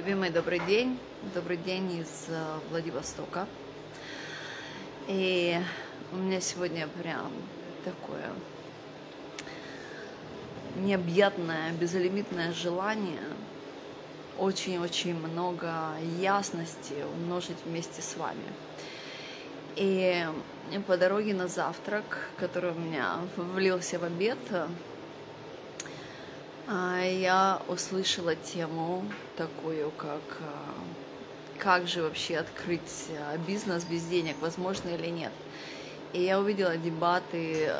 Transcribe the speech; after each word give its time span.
Любимый, 0.00 0.30
добрый 0.30 0.60
день. 0.60 0.98
Добрый 1.34 1.58
день 1.58 1.98
из 1.98 2.24
э, 2.28 2.58
Владивостока. 2.70 3.46
И 5.08 5.60
у 6.10 6.16
меня 6.16 6.40
сегодня 6.40 6.88
прям 7.02 7.30
такое 7.84 8.30
необъятное, 10.76 11.72
безлимитное 11.72 12.54
желание 12.54 13.20
очень-очень 14.38 15.16
много 15.16 15.70
ясности 16.18 16.94
умножить 17.16 17.58
вместе 17.66 18.00
с 18.00 18.16
вами. 18.16 18.48
И 19.76 20.24
по 20.86 20.96
дороге 20.96 21.34
на 21.34 21.46
завтрак, 21.46 22.30
который 22.38 22.70
у 22.70 22.78
меня 22.78 23.18
влился 23.36 23.98
в 23.98 24.04
обед, 24.04 24.38
я 26.70 27.60
услышала 27.66 28.36
тему 28.36 29.04
такую, 29.36 29.90
как 29.92 30.20
а, 30.40 30.74
как 31.58 31.88
же 31.88 32.02
вообще 32.02 32.36
открыть 32.36 33.06
а, 33.18 33.36
бизнес 33.38 33.84
без 33.84 34.04
денег, 34.04 34.36
возможно 34.40 34.88
или 34.90 35.08
нет. 35.08 35.32
И 36.12 36.22
я 36.22 36.38
увидела 36.38 36.76
дебаты 36.76 37.72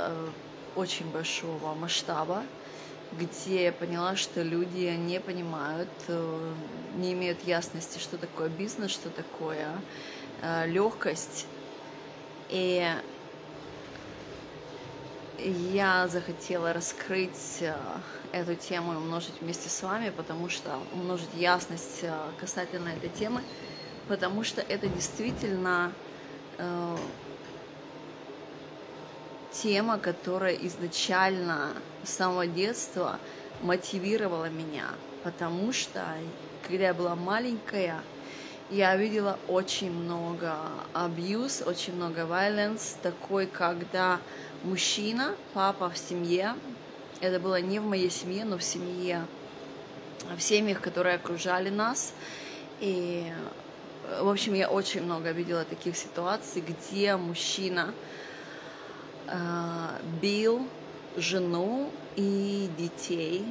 очень 0.76 1.08
большого 1.10 1.74
масштаба, 1.74 2.42
где 3.12 3.64
я 3.64 3.72
поняла, 3.72 4.16
что 4.16 4.42
люди 4.42 4.94
не 4.96 5.18
понимают, 5.18 5.88
э, 6.06 6.52
не 6.94 7.12
имеют 7.12 7.42
ясности, 7.42 7.98
что 7.98 8.18
такое 8.18 8.48
бизнес, 8.48 8.92
что 8.92 9.10
такое 9.10 9.66
легкость. 10.66 11.46
И 12.50 12.88
я 15.72 16.08
захотела 16.08 16.72
раскрыть 16.72 17.62
эту 18.32 18.54
тему 18.54 18.92
и 18.92 18.96
умножить 18.96 19.34
вместе 19.40 19.68
с 19.68 19.82
вами, 19.82 20.10
потому 20.10 20.48
что 20.48 20.78
умножить 20.92 21.28
ясность 21.34 22.00
э, 22.02 22.12
касательно 22.38 22.88
этой 22.88 23.08
темы, 23.08 23.42
потому 24.08 24.44
что 24.44 24.60
это 24.60 24.86
действительно 24.86 25.92
э, 26.58 26.96
тема, 29.52 29.98
которая 29.98 30.54
изначально 30.54 31.70
с 32.04 32.10
самого 32.10 32.46
детства 32.46 33.18
мотивировала 33.62 34.48
меня, 34.48 34.86
потому 35.24 35.72
что 35.72 36.04
когда 36.66 36.86
я 36.86 36.94
была 36.94 37.16
маленькая, 37.16 38.00
я 38.70 38.94
видела 38.94 39.38
очень 39.48 39.90
много 39.90 40.54
абьюз, 40.92 41.62
очень 41.66 41.94
много 41.96 42.20
violence, 42.20 42.94
такой, 43.02 43.46
когда 43.46 44.20
мужчина, 44.64 45.34
папа 45.54 45.90
в 45.90 45.98
семье 45.98 46.54
это 47.20 47.38
было 47.38 47.60
не 47.60 47.78
в 47.78 47.84
моей 47.84 48.10
семье, 48.10 48.44
но 48.44 48.56
в 48.56 48.62
семье, 48.62 49.26
в 50.36 50.40
семьях, 50.40 50.80
которые 50.80 51.16
окружали 51.16 51.68
нас. 51.68 52.14
И, 52.80 53.30
в 54.20 54.28
общем, 54.28 54.54
я 54.54 54.70
очень 54.70 55.02
много 55.02 55.30
видела 55.32 55.64
таких 55.64 55.96
ситуаций, 55.96 56.62
где 56.66 57.16
мужчина 57.16 57.92
э, 59.26 59.36
бил 60.22 60.66
жену 61.16 61.90
и 62.16 62.70
детей 62.78 63.44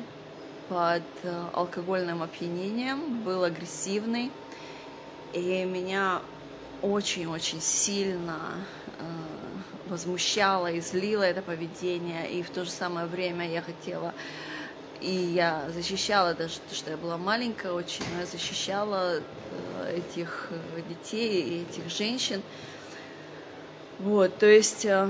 под 0.67 1.03
э, 1.21 1.43
алкогольным 1.53 2.23
опьянением, 2.23 3.23
был 3.23 3.43
агрессивный. 3.43 4.31
И 5.33 5.63
меня 5.63 6.23
очень-очень 6.81 7.61
сильно 7.61 8.39
возмущало 9.89 10.71
и 10.71 10.79
злило 10.79 11.23
это 11.23 11.41
поведение, 11.41 12.31
и 12.31 12.43
в 12.43 12.49
то 12.49 12.65
же 12.65 12.71
самое 12.71 13.07
время 13.07 13.49
я 13.49 13.61
хотела, 13.61 14.13
и 15.01 15.11
я 15.11 15.69
защищала 15.73 16.33
даже 16.33 16.55
то, 16.69 16.75
что 16.75 16.91
я 16.91 16.97
была 16.97 17.17
маленькая 17.17 17.71
очень, 17.71 18.03
но 18.13 18.21
я 18.21 18.25
защищала 18.25 19.19
э, 19.19 19.97
этих 19.97 20.49
э, 20.51 20.81
детей 20.89 21.41
и 21.41 21.61
этих 21.63 21.89
женщин. 21.89 22.41
Вот, 23.99 24.37
то 24.37 24.45
есть 24.45 24.85
э, 24.85 25.09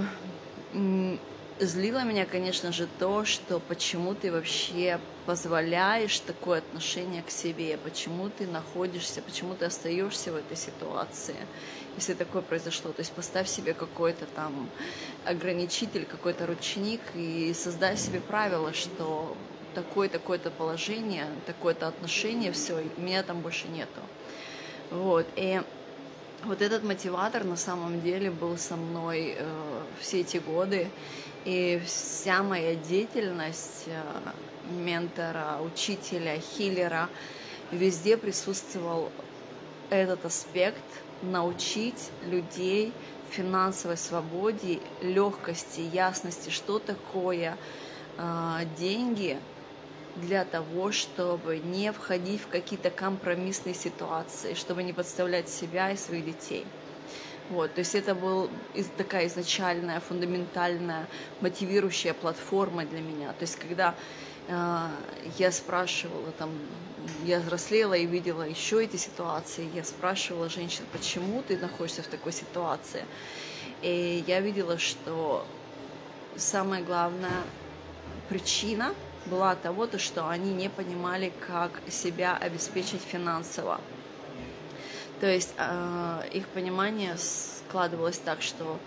злило 1.59 2.03
меня, 2.03 2.25
конечно 2.25 2.71
же, 2.71 2.87
то, 2.99 3.25
что 3.25 3.59
почему 3.59 4.15
ты 4.15 4.31
вообще 4.31 4.99
позволяешь 5.25 6.19
такое 6.19 6.59
отношение 6.59 7.21
к 7.21 7.29
себе, 7.29 7.77
почему 7.83 8.29
ты 8.29 8.47
находишься, 8.47 9.21
почему 9.21 9.53
ты 9.55 9.65
остаешься 9.65 10.31
в 10.31 10.35
этой 10.35 10.57
ситуации, 10.57 11.35
если 11.99 12.13
такое 12.13 12.41
произошло. 12.41 12.91
То 12.91 13.01
есть 13.01 13.11
поставь 13.11 13.47
себе 13.47 13.73
какой-то 13.73 14.25
там 14.25 14.69
ограничитель, 15.25 16.05
какой-то 16.05 16.47
ручник 16.47 17.01
и 17.15 17.53
создай 17.53 17.97
себе 17.97 18.19
правило, 18.21 18.73
что 18.73 19.35
такое-такое-то 19.75 20.49
положение, 20.49 21.27
такое-то 21.45 21.87
отношение, 21.87 22.51
все, 22.51 22.83
меня 22.97 23.23
там 23.23 23.41
больше 23.41 23.67
нету. 23.67 24.01
Вот, 24.89 25.27
и 25.35 25.61
вот 26.45 26.61
этот 26.61 26.83
мотиватор 26.83 27.43
на 27.43 27.57
самом 27.57 28.01
деле 28.01 28.31
был 28.31 28.57
со 28.57 28.75
мной 28.75 29.35
э, 29.37 29.81
все 29.99 30.21
эти 30.21 30.37
годы, 30.37 30.89
и 31.45 31.81
вся 31.85 32.43
моя 32.43 32.75
деятельность 32.75 33.83
э, 33.87 34.01
ментора, 34.71 35.59
учителя, 35.61 36.39
хиллера, 36.39 37.09
везде 37.71 38.17
присутствовал 38.17 39.11
этот 39.89 40.25
аспект 40.25 40.83
научить 41.21 42.11
людей 42.25 42.93
финансовой 43.29 43.97
свободе, 43.97 44.79
легкости, 45.01 45.81
ясности, 45.81 46.49
что 46.49 46.79
такое 46.79 47.57
э, 48.17 48.59
деньги 48.77 49.37
для 50.15 50.43
того, 50.43 50.91
чтобы 50.91 51.59
не 51.59 51.91
входить 51.91 52.41
в 52.41 52.47
какие-то 52.47 52.89
компромиссные 52.89 53.75
ситуации, 53.75 54.53
чтобы 54.53 54.83
не 54.83 54.93
подставлять 54.93 55.49
себя 55.49 55.91
и 55.91 55.97
своих 55.97 56.25
детей. 56.25 56.65
Вот, 57.49 57.73
то 57.73 57.79
есть 57.79 57.95
это 57.95 58.13
была 58.13 58.47
такая 58.95 59.25
изначальная, 59.27 59.99
фундаментальная, 59.99 61.07
мотивирующая 61.41 62.13
платформа 62.13 62.85
для 62.85 63.01
меня. 63.01 63.29
То 63.29 63.41
есть 63.41 63.55
когда 63.55 63.95
э, 64.47 64.87
я 65.39 65.51
спрашивала, 65.51 66.31
там, 66.37 66.51
я 67.25 67.39
взрослела 67.39 67.95
и 67.95 68.05
видела 68.05 68.43
еще 68.43 68.83
эти 68.83 68.97
ситуации, 68.97 69.67
я 69.73 69.83
спрашивала 69.83 70.47
женщин, 70.47 70.83
почему 70.91 71.41
ты 71.41 71.57
находишься 71.57 72.03
в 72.03 72.07
такой 72.07 72.33
ситуации. 72.33 73.03
И 73.81 74.23
я 74.27 74.41
видела, 74.41 74.77
что 74.77 75.47
самая 76.35 76.83
главная 76.83 77.43
причина 78.29 78.93
была 79.25 79.55
того, 79.55 79.87
то, 79.87 79.97
что 79.97 80.29
они 80.29 80.53
не 80.53 80.69
понимали, 80.69 81.31
как 81.47 81.81
себя 81.89 82.37
обеспечить 82.37 83.01
финансово. 83.01 83.81
То 85.19 85.27
есть 85.27 85.53
э, 85.57 86.21
их 86.31 86.47
понимание 86.47 87.15
складывалось 87.17 88.17
так, 88.17 88.41
что 88.41 88.79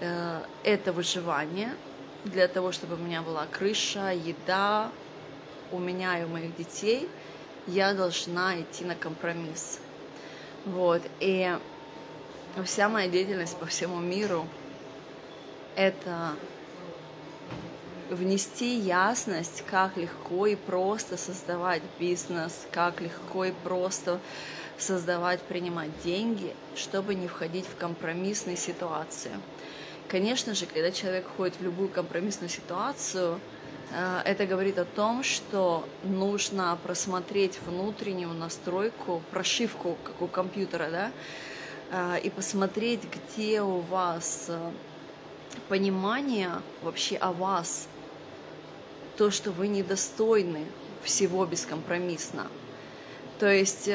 э, 0.00 0.40
это 0.64 0.92
выживание 0.92 1.74
для 2.24 2.48
того, 2.48 2.72
чтобы 2.72 2.94
у 2.94 2.98
меня 2.98 3.22
была 3.22 3.46
крыша, 3.46 4.12
еда, 4.12 4.90
у 5.72 5.78
меня 5.78 6.18
и 6.20 6.24
у 6.24 6.28
моих 6.28 6.56
детей, 6.56 7.08
я 7.66 7.94
должна 7.94 8.60
идти 8.60 8.84
на 8.84 8.94
компромисс. 8.94 9.78
Вот. 10.64 11.02
И 11.20 11.56
вся 12.64 12.88
моя 12.88 13.08
деятельность 13.08 13.56
по 13.56 13.66
всему 13.66 14.00
миру– 14.00 14.46
это 15.76 16.34
внести 18.10 18.76
ясность, 18.76 19.62
как 19.70 19.96
легко 19.96 20.46
и 20.46 20.56
просто 20.56 21.16
создавать 21.16 21.82
бизнес, 21.98 22.66
как 22.72 23.00
легко 23.00 23.46
и 23.46 23.52
просто 23.64 24.20
создавать, 24.78 25.40
принимать 25.42 25.90
деньги, 26.02 26.54
чтобы 26.74 27.14
не 27.14 27.28
входить 27.28 27.66
в 27.66 27.76
компромиссные 27.76 28.56
ситуации. 28.56 29.32
Конечно 30.08 30.54
же, 30.54 30.66
когда 30.66 30.90
человек 30.90 31.26
входит 31.28 31.56
в 31.60 31.62
любую 31.62 31.88
компромиссную 31.88 32.48
ситуацию, 32.48 33.38
э, 33.92 34.22
это 34.24 34.46
говорит 34.46 34.78
о 34.78 34.84
том, 34.84 35.22
что 35.22 35.86
нужно 36.02 36.76
просмотреть 36.82 37.60
внутреннюю 37.64 38.34
настройку, 38.34 39.22
прошивку, 39.30 39.96
как 40.02 40.20
у 40.20 40.26
компьютера, 40.26 40.88
да, 40.90 41.12
э, 41.92 42.20
и 42.22 42.30
посмотреть, 42.30 43.02
где 43.04 43.62
у 43.62 43.80
вас 43.80 44.46
э, 44.48 44.72
понимание 45.68 46.50
вообще 46.82 47.16
о 47.16 47.32
вас, 47.32 47.86
то, 49.20 49.30
что 49.30 49.50
вы 49.50 49.68
недостойны 49.68 50.64
всего 51.02 51.44
бескомпромиссно. 51.44 52.46
То 53.38 53.52
есть 53.52 53.90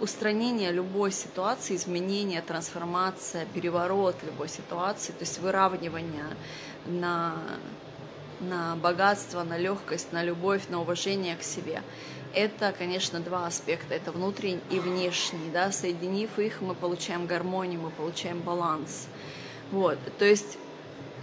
устранение 0.00 0.72
любой 0.72 1.12
ситуации, 1.12 1.76
изменение, 1.76 2.40
трансформация, 2.40 3.44
переворот 3.44 4.16
любой 4.24 4.48
ситуации, 4.48 5.12
то 5.12 5.20
есть 5.20 5.40
выравнивание 5.40 6.24
на, 6.86 7.34
на 8.40 8.76
богатство, 8.76 9.42
на 9.42 9.58
легкость, 9.58 10.10
на 10.10 10.24
любовь, 10.24 10.70
на 10.70 10.80
уважение 10.80 11.36
к 11.36 11.42
себе. 11.42 11.82
Это, 12.32 12.72
конечно, 12.72 13.20
два 13.20 13.46
аспекта, 13.46 13.94
это 13.94 14.10
внутренний 14.10 14.62
и 14.70 14.80
внешний, 14.80 15.50
да, 15.52 15.70
соединив 15.70 16.38
их, 16.38 16.62
мы 16.62 16.74
получаем 16.74 17.26
гармонию, 17.26 17.82
мы 17.82 17.90
получаем 17.90 18.40
баланс. 18.40 19.06
Вот, 19.70 19.98
то 20.18 20.24
есть 20.24 20.56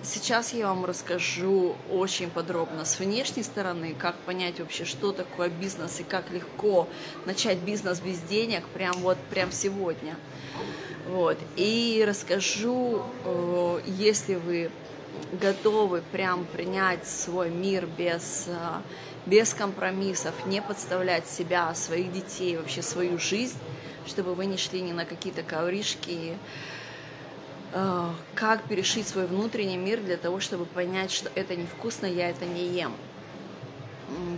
Сейчас 0.07 0.54
я 0.54 0.68
вам 0.68 0.86
расскажу 0.86 1.75
очень 1.92 2.30
подробно 2.30 2.86
с 2.86 2.98
внешней 2.98 3.44
стороны, 3.44 3.94
как 3.94 4.15
понять 4.19 4.57
вообще, 4.57 4.86
что 4.86 5.12
такое 5.12 5.50
бизнес 5.50 6.00
и 6.00 6.04
как 6.04 6.31
легко 6.31 6.88
начать 7.25 7.57
бизнес 7.57 8.00
без 8.00 8.19
денег 8.19 8.65
прям 8.69 8.94
вот 9.00 9.18
прям 9.30 9.51
сегодня. 9.51 10.15
Вот. 11.09 11.38
И 11.57 12.06
расскажу, 12.07 13.04
э, 13.25 13.81
если 13.86 14.36
вы 14.36 14.71
готовы 15.33 16.01
прям 16.13 16.45
принять 16.45 17.06
свой 17.06 17.50
мир 17.50 17.86
без, 17.98 18.45
э, 18.48 18.54
без 19.25 19.54
компромиссов, 19.54 20.33
не 20.45 20.62
подставлять 20.62 21.27
себя, 21.27 21.75
своих 21.75 22.13
детей, 22.13 22.56
вообще 22.56 22.81
свою 22.81 23.19
жизнь, 23.19 23.57
чтобы 24.06 24.36
вы 24.36 24.45
не 24.45 24.56
шли 24.56 24.81
ни 24.81 24.94
на 24.94 25.04
какие-то 25.04 25.44
ковришки, 25.44 26.38
как 28.34 28.64
перешить 28.68 29.08
свой 29.08 29.28
внутренний 29.28 29.78
мир 29.78 30.02
для 30.02 30.18
того, 30.18 30.40
чтобы 30.40 30.66
понять, 30.66 31.12
что 31.12 31.30
это 31.36 31.56
невкусно, 31.56 32.06
я 32.06 32.30
это 32.30 32.46
не 32.46 32.68
ем. 32.68 32.94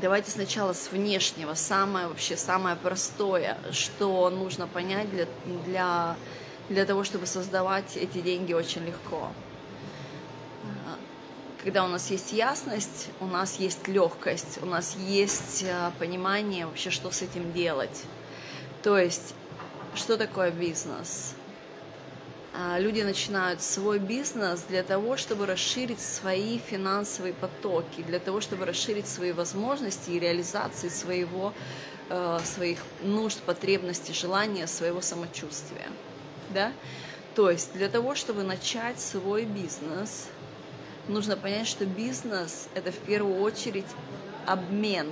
Давайте 0.02 0.32
сначала 0.32 0.74
с 0.74 0.92
внешнего, 0.92 1.54
самое 1.54 2.08
вообще 2.08 2.36
самое 2.36 2.76
простое, 2.76 3.56
что 3.72 4.30
нужно 4.32 4.66
понять 4.66 5.12
для, 5.12 5.28
для, 5.66 6.16
для 6.70 6.86
того, 6.86 7.04
чтобы 7.04 7.28
создавать 7.28 7.96
эти 7.96 8.20
деньги 8.20 8.54
очень 8.54 8.84
легко. 8.84 9.32
Э, 10.64 10.96
когда 11.64 11.86
у 11.86 11.88
нас 11.88 12.10
есть 12.10 12.34
ясность, 12.34 13.10
у 13.20 13.28
нас 13.28 13.60
есть 13.60 13.88
легкость, 13.88 14.58
у 14.64 14.66
нас 14.66 14.96
есть 14.96 15.62
э, 15.62 15.92
понимание 16.00 16.66
вообще, 16.66 16.90
что 16.90 17.12
с 17.12 17.22
этим 17.22 17.54
делать. 17.54 18.06
То 18.82 18.98
есть, 18.98 19.36
что 19.94 20.18
такое 20.18 20.50
бизнес? 20.50 21.36
А, 22.62 22.78
люди 22.78 23.02
начинают 23.02 23.62
свой 23.62 24.00
бизнес 24.00 24.64
для 24.68 24.84
того, 24.84 25.16
чтобы 25.16 25.46
расширить 25.46 26.02
свои 26.02 26.58
финансовые 26.58 27.34
потоки, 27.34 28.02
для 28.02 28.20
того, 28.20 28.42
чтобы 28.42 28.66
расширить 28.66 29.08
свои 29.08 29.32
возможности 29.32 30.12
и 30.12 30.20
реализации 30.20 30.90
своего, 30.90 31.54
э, 32.10 32.40
своих 32.44 32.80
нужд, 33.02 33.40
потребностей, 33.44 34.14
желания, 34.14 34.68
своего 34.68 35.00
самочувствия. 35.00 35.88
Да? 36.50 36.74
То 37.34 37.50
есть 37.50 37.72
для 37.76 37.88
того, 37.88 38.14
чтобы 38.14 38.44
начать 38.44 39.00
свой 39.00 39.46
бизнес, 39.46 40.28
нужно 41.08 41.38
понять, 41.38 41.68
что 41.68 41.86
бизнес– 41.86 42.68
это 42.74 42.92
в 42.92 42.98
первую 42.98 43.40
очередь 43.40 43.88
обмен. 44.46 45.08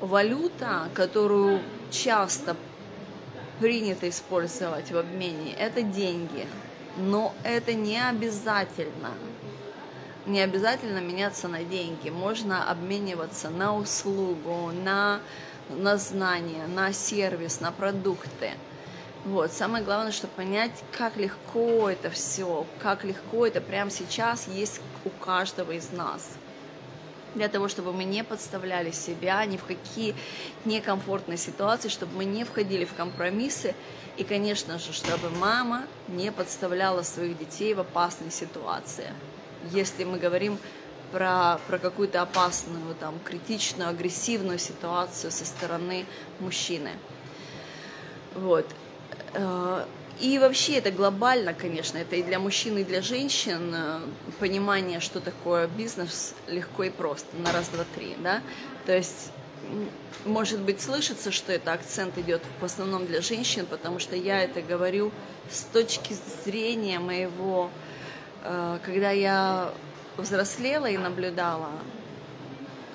Валюта, 0.00 0.88
которую 0.94 1.60
часто 1.90 2.56
принято 3.58 4.08
использовать 4.08 4.90
в 4.90 4.96
обмене, 4.96 5.54
это 5.54 5.82
деньги. 5.82 6.46
Но 6.96 7.34
это 7.42 7.74
не 7.74 7.98
обязательно. 7.98 9.10
Не 10.26 10.40
обязательно 10.40 10.98
меняться 10.98 11.48
на 11.48 11.64
деньги. 11.64 12.10
Можно 12.10 12.70
обмениваться 12.70 13.50
на 13.50 13.76
услугу, 13.76 14.70
на, 14.72 15.20
на 15.68 15.96
знания, 15.96 16.66
на 16.66 16.92
сервис, 16.92 17.60
на 17.60 17.72
продукты. 17.72 18.52
Вот. 19.24 19.52
Самое 19.52 19.84
главное, 19.84 20.12
чтобы 20.12 20.32
понять, 20.34 20.84
как 20.92 21.16
легко 21.16 21.90
это 21.90 22.10
все, 22.10 22.66
как 22.80 23.04
легко 23.04 23.46
это 23.46 23.60
прямо 23.60 23.90
сейчас 23.90 24.46
есть 24.48 24.80
у 25.04 25.10
каждого 25.10 25.72
из 25.72 25.90
нас 25.92 26.38
для 27.34 27.48
того, 27.48 27.68
чтобы 27.68 27.92
мы 27.92 28.04
не 28.04 28.24
подставляли 28.24 28.90
себя 28.90 29.44
ни 29.44 29.56
в 29.56 29.64
какие 29.64 30.14
некомфортные 30.64 31.38
ситуации, 31.38 31.88
чтобы 31.88 32.16
мы 32.16 32.24
не 32.24 32.44
входили 32.44 32.84
в 32.84 32.94
компромиссы, 32.94 33.74
и, 34.16 34.24
конечно 34.24 34.78
же, 34.78 34.92
чтобы 34.92 35.28
мама 35.30 35.84
не 36.08 36.30
подставляла 36.30 37.02
своих 37.02 37.36
детей 37.36 37.74
в 37.74 37.80
опасные 37.80 38.30
ситуации. 38.30 39.12
Если 39.72 40.04
мы 40.04 40.18
говорим 40.18 40.58
про, 41.10 41.58
про 41.66 41.78
какую-то 41.78 42.22
опасную, 42.22 42.94
там, 42.94 43.18
критичную, 43.24 43.90
агрессивную 43.90 44.58
ситуацию 44.58 45.30
со 45.32 45.44
стороны 45.44 46.06
мужчины. 46.38 46.90
Вот. 48.34 48.66
И 50.20 50.38
вообще 50.38 50.74
это 50.74 50.90
глобально, 50.92 51.54
конечно, 51.54 51.98
это 51.98 52.16
и 52.16 52.22
для 52.22 52.38
мужчин, 52.38 52.78
и 52.78 52.84
для 52.84 53.02
женщин 53.02 53.74
э, 53.74 54.00
понимание, 54.38 55.00
что 55.00 55.20
такое 55.20 55.66
бизнес, 55.66 56.34
легко 56.46 56.84
и 56.84 56.90
просто, 56.90 57.36
на 57.36 57.52
раз, 57.52 57.68
два, 57.68 57.84
три, 57.96 58.14
да. 58.20 58.40
То 58.86 58.96
есть, 58.96 59.32
может 60.24 60.60
быть, 60.60 60.80
слышится, 60.80 61.32
что 61.32 61.52
это 61.52 61.72
акцент 61.72 62.16
идет 62.16 62.42
в 62.60 62.64
основном 62.64 63.06
для 63.06 63.22
женщин, 63.22 63.66
потому 63.66 63.98
что 63.98 64.14
я 64.14 64.42
это 64.42 64.62
говорю 64.62 65.10
с 65.50 65.62
точки 65.62 66.16
зрения 66.44 67.00
моего, 67.00 67.70
э, 68.44 68.78
когда 68.84 69.10
я 69.10 69.72
взрослела 70.16 70.86
и 70.86 70.96
наблюдала 70.96 71.70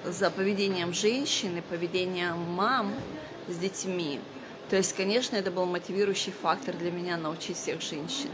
за 0.06 0.30
поведением 0.30 0.94
женщин 0.94 1.58
и 1.58 1.62
поведением 1.62 2.38
мам 2.38 2.94
с 3.50 3.58
детьми, 3.58 4.22
то 4.70 4.76
есть, 4.76 4.96
конечно, 4.96 5.36
это 5.36 5.50
был 5.50 5.66
мотивирующий 5.66 6.32
фактор 6.32 6.76
для 6.76 6.92
меня 6.92 7.18
научить 7.18 7.58
всех 7.58 7.82
женщин. 7.82 8.30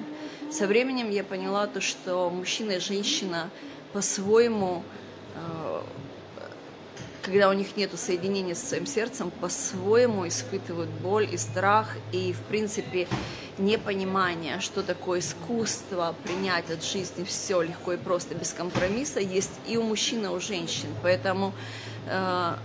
Со 0.51 0.67
временем 0.67 1.09
я 1.09 1.23
поняла 1.23 1.65
то, 1.65 1.79
что 1.79 2.29
мужчина 2.29 2.71
и 2.71 2.79
женщина 2.79 3.49
по-своему, 3.93 4.83
э, 5.35 5.81
когда 7.21 7.49
у 7.49 7.53
них 7.53 7.77
нет 7.77 7.97
соединения 7.97 8.53
с 8.53 8.67
своим 8.67 8.85
сердцем, 8.85 9.31
по-своему 9.31 10.27
испытывают 10.27 10.89
боль 10.89 11.27
и 11.31 11.37
страх, 11.37 11.95
и, 12.11 12.33
в 12.33 12.41
принципе, 12.41 13.07
непонимание, 13.57 14.59
что 14.59 14.83
такое 14.83 15.21
искусство 15.21 16.15
принять 16.23 16.69
от 16.69 16.83
жизни 16.83 17.23
все 17.23 17.61
легко 17.61 17.93
и 17.93 17.97
просто, 17.97 18.35
без 18.35 18.51
компромисса, 18.51 19.21
есть 19.21 19.53
и 19.67 19.77
у 19.77 19.83
мужчин, 19.83 20.25
и 20.25 20.27
у 20.27 20.41
женщин. 20.41 20.89
Поэтому 21.01 21.53
э, 22.07 22.55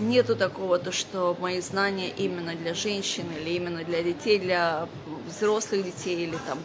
нету 0.00 0.36
такого, 0.36 0.78
то, 0.78 0.92
что 0.92 1.36
мои 1.40 1.60
знания 1.60 2.08
именно 2.08 2.54
для 2.54 2.74
женщин 2.74 3.24
или 3.38 3.50
именно 3.50 3.84
для 3.84 4.02
детей, 4.02 4.38
для 4.38 4.88
взрослых 5.26 5.84
детей 5.84 6.24
или 6.24 6.36
там 6.46 6.58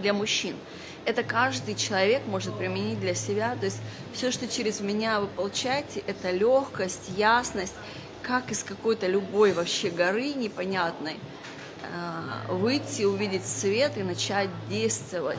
для 0.00 0.12
мужчин. 0.12 0.56
Это 1.04 1.24
каждый 1.24 1.74
человек 1.74 2.22
может 2.26 2.56
применить 2.56 3.00
для 3.00 3.14
себя. 3.14 3.56
То 3.56 3.66
есть 3.66 3.80
все, 4.12 4.30
что 4.30 4.46
через 4.46 4.80
меня 4.80 5.20
вы 5.20 5.26
получаете, 5.26 6.02
это 6.06 6.30
легкость, 6.30 7.10
ясность, 7.16 7.74
как 8.22 8.52
из 8.52 8.62
какой-то 8.62 9.06
любой 9.08 9.52
вообще 9.52 9.90
горы 9.90 10.32
непонятной 10.34 11.16
э, 11.82 12.52
выйти, 12.52 13.02
увидеть 13.02 13.46
свет 13.46 13.92
и 13.96 14.02
начать 14.02 14.48
действовать. 14.68 15.38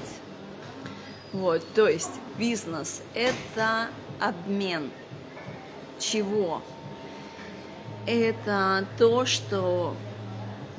Вот, 1.32 1.66
то 1.74 1.88
есть 1.88 2.12
бизнес– 2.38 3.02
это 3.16 3.88
обмен 4.20 4.92
чего? 6.04 6.62
Это 8.06 8.86
то, 8.98 9.26
что 9.26 9.96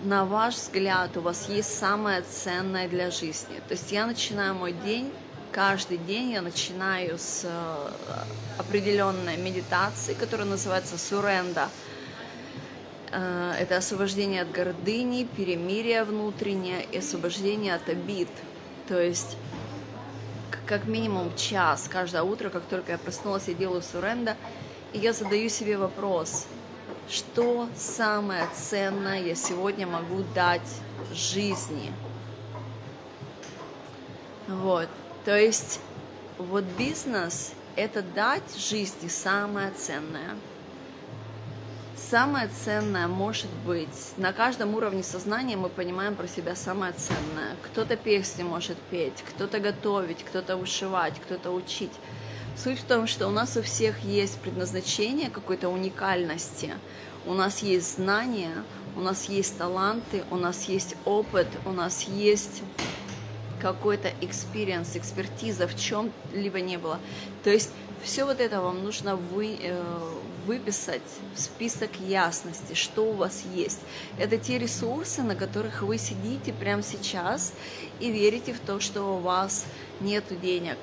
на 0.04 0.24
ваш 0.24 0.56
взгляд 0.56 1.16
у 1.16 1.20
вас 1.20 1.48
есть 1.48 1.76
самое 1.76 2.22
ценное 2.22 2.88
для 2.88 3.10
жизни. 3.10 3.60
То 3.68 3.74
есть 3.74 3.90
я 3.90 4.06
начинаю 4.06 4.54
мой 4.54 4.72
день, 4.72 5.10
каждый 5.50 5.98
день 5.98 6.32
я 6.32 6.42
начинаю 6.42 7.18
с 7.18 7.42
э, 7.44 7.88
определенной 8.58 9.38
медитации, 9.38 10.14
которая 10.14 10.46
называется 10.46 10.98
суренда. 10.98 11.70
Э, 13.12 13.54
это 13.58 13.78
освобождение 13.78 14.42
от 14.42 14.50
гордыни, 14.50 15.26
перемирие 15.36 16.04
внутреннее 16.04 16.84
и 16.92 16.98
освобождение 16.98 17.74
от 17.74 17.88
обид. 17.88 18.28
То 18.88 19.00
есть 19.00 19.38
как 20.66 20.84
минимум 20.84 21.34
час 21.36 21.88
каждое 21.90 22.22
утро, 22.22 22.50
как 22.50 22.64
только 22.64 22.92
я 22.92 22.98
проснулась, 22.98 23.48
я 23.48 23.54
делаю 23.54 23.80
суренда, 23.80 24.36
и 24.92 24.98
я 24.98 25.14
задаю 25.14 25.48
себе 25.48 25.78
вопрос– 25.78 26.46
что 27.08 27.68
самое 27.76 28.46
ценное 28.54 29.22
я 29.22 29.34
сегодня 29.34 29.86
могу 29.86 30.22
дать 30.34 30.80
жизни. 31.12 31.92
Вот, 34.48 34.88
то 35.24 35.38
есть 35.38 35.80
вот 36.38 36.64
бизнес– 36.76 37.52
это 37.76 38.02
дать 38.02 38.56
жизни 38.56 39.08
самое 39.08 39.70
ценное. 39.70 40.36
Самое 41.96 42.48
ценное 42.48 43.08
может 43.08 43.50
быть, 43.64 44.12
на 44.16 44.32
каждом 44.32 44.74
уровне 44.74 45.02
сознания 45.02 45.56
мы 45.56 45.68
понимаем 45.68 46.14
про 46.16 46.28
себя 46.28 46.54
самое 46.54 46.92
ценное. 46.92 47.56
Кто-то 47.62 47.96
песни 47.96 48.42
может 48.42 48.76
петь, 48.90 49.24
кто-то 49.26 49.58
готовить, 49.60 50.22
кто-то 50.24 50.56
вышивать, 50.56 51.14
кто-то 51.20 51.50
учить. 51.50 51.92
Суть 52.56 52.78
в 52.78 52.84
том, 52.84 53.06
что 53.06 53.26
у 53.26 53.30
нас 53.30 53.56
у 53.56 53.62
всех 53.62 54.00
есть 54.04 54.38
предназначение 54.38 55.28
какой-то 55.28 55.68
уникальности, 55.68 56.74
у 57.26 57.34
нас 57.34 57.62
есть 57.62 57.96
знания, 57.96 58.64
у 58.96 59.00
нас 59.00 59.28
есть 59.28 59.58
таланты, 59.58 60.22
у 60.30 60.36
нас 60.36 60.68
есть 60.68 60.94
опыт, 61.04 61.48
у 61.66 61.72
нас 61.72 62.02
есть 62.02 62.62
какой-то 63.60 64.08
experience, 64.20 64.96
экспертиза 64.96 65.66
в 65.66 65.76
чем-либо 65.76 66.60
не 66.60 66.76
было. 66.76 67.00
То 67.42 67.50
есть 67.50 67.70
все 68.04 68.24
вот 68.24 68.38
это 68.38 68.60
вам 68.60 68.84
нужно 68.84 69.16
вы, 69.16 69.56
э, 69.58 69.82
выписать 70.46 71.02
список 71.34 71.90
ясности, 72.06 72.74
что 72.74 73.10
у 73.10 73.14
вас 73.14 73.42
есть. 73.54 73.80
Это 74.18 74.36
те 74.36 74.58
ресурсы, 74.58 75.22
на 75.22 75.34
которых 75.34 75.82
вы 75.82 75.98
сидите 75.98 76.52
прямо 76.52 76.82
сейчас 76.82 77.52
и 78.00 78.12
верите 78.12 78.52
в 78.52 78.60
то, 78.60 78.78
что 78.78 79.16
у 79.16 79.18
вас 79.18 79.64
нет 80.00 80.24
денег. 80.42 80.76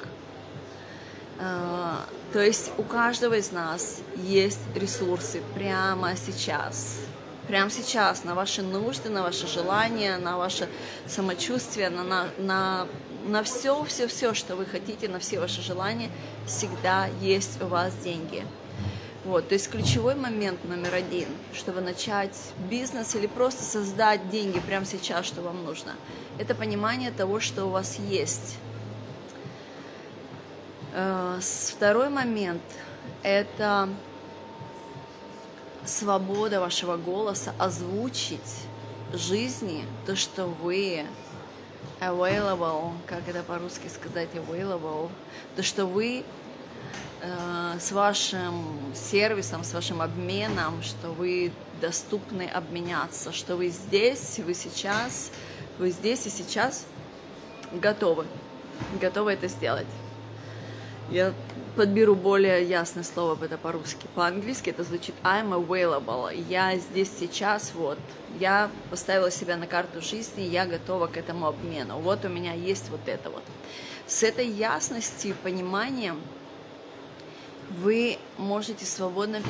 А, 1.43 2.05
то 2.33 2.39
есть 2.39 2.71
у 2.77 2.83
каждого 2.83 3.33
из 3.33 3.51
нас 3.51 3.99
есть 4.15 4.59
ресурсы 4.75 5.41
прямо 5.55 6.15
сейчас. 6.15 6.99
Прямо 7.47 7.71
сейчас 7.71 8.23
на 8.23 8.35
ваши 8.35 8.61
нужды, 8.61 9.09
на 9.09 9.23
ваши 9.23 9.47
желания, 9.47 10.17
на 10.17 10.37
ваше 10.37 10.69
самочувствие, 11.07 11.89
на, 11.89 12.03
на, 12.03 12.27
на 12.37 12.87
на 13.25 13.43
все, 13.43 13.83
все, 13.83 14.07
все, 14.07 14.33
что 14.33 14.55
вы 14.55 14.65
хотите, 14.65 15.07
на 15.07 15.19
все 15.19 15.39
ваши 15.39 15.61
желания, 15.61 16.09
всегда 16.45 17.07
есть 17.21 17.61
у 17.61 17.67
вас 17.67 17.93
деньги. 18.03 18.45
Вот, 19.23 19.47
то 19.47 19.53
есть 19.53 19.69
ключевой 19.69 20.15
момент 20.15 20.67
номер 20.67 20.95
один, 20.95 21.27
чтобы 21.53 21.81
начать 21.81 22.35
бизнес 22.69 23.13
или 23.15 23.27
просто 23.27 23.63
создать 23.63 24.29
деньги 24.31 24.59
прямо 24.59 24.85
сейчас, 24.85 25.27
что 25.27 25.41
вам 25.43 25.63
нужно, 25.63 25.93
это 26.39 26.55
понимание 26.55 27.11
того, 27.11 27.39
что 27.39 27.65
у 27.65 27.69
вас 27.69 27.99
есть. 27.99 28.57
Э, 30.93 31.39
второй 31.41 32.09
момент– 32.09 32.61
это 33.23 33.87
свобода 35.85 36.59
вашего 36.59 36.97
голоса 36.97 37.53
озвучить 37.57 38.65
жизни 39.13 39.85
то, 40.05 40.15
что 40.15 40.47
вы 40.47 41.05
available, 42.01 42.91
как 43.07 43.27
это 43.27 43.41
по-русски 43.43 43.87
сказать, 43.87 44.29
available, 44.33 45.09
то, 45.55 45.63
что 45.63 45.85
вы 45.85 46.23
э, 47.21 47.79
с 47.79 47.91
вашим 47.93 48.93
сервисом, 48.93 49.63
с 49.63 49.73
вашим 49.73 50.01
обменом, 50.01 50.83
что 50.83 51.09
вы 51.11 51.53
доступны 51.79 52.43
обменяться, 52.43 53.31
что 53.31 53.55
вы 53.55 53.69
здесь, 53.69 54.39
вы 54.39 54.53
сейчас, 54.53 55.31
вы 55.79 55.91
здесь 55.91 56.25
и 56.25 56.29
сейчас 56.29 56.85
готовы, 57.71 58.25
готовы 58.99 59.31
это 59.31 59.47
сделать. 59.47 59.87
Я 61.11 61.33
подберу 61.75 62.15
более 62.15 62.63
ясное 62.63 63.03
слово 63.03 63.43
это 63.43 63.57
по-русски. 63.57 64.07
По-английски 64.15 64.69
это 64.69 64.83
звучит 64.85 65.13
I'm 65.23 65.51
available. 65.51 66.33
Я 66.49 66.77
здесь 66.77 67.11
сейчас, 67.19 67.73
вот. 67.75 67.99
Я 68.39 68.71
поставила 68.89 69.29
себя 69.29 69.57
на 69.57 69.67
карту 69.67 70.01
жизни, 70.01 70.43
я 70.43 70.65
готова 70.65 71.07
к 71.07 71.17
этому 71.17 71.47
обмену. 71.47 71.99
Вот 71.99 72.23
у 72.23 72.29
меня 72.29 72.53
есть 72.53 72.89
вот 72.89 73.01
это 73.07 73.29
вот. 73.29 73.43
С 74.07 74.23
этой 74.23 74.47
ясностью, 74.47 75.35
пониманием 75.43 76.21
вы 77.79 78.17
можете 78.37 78.85
свободно 78.85 79.41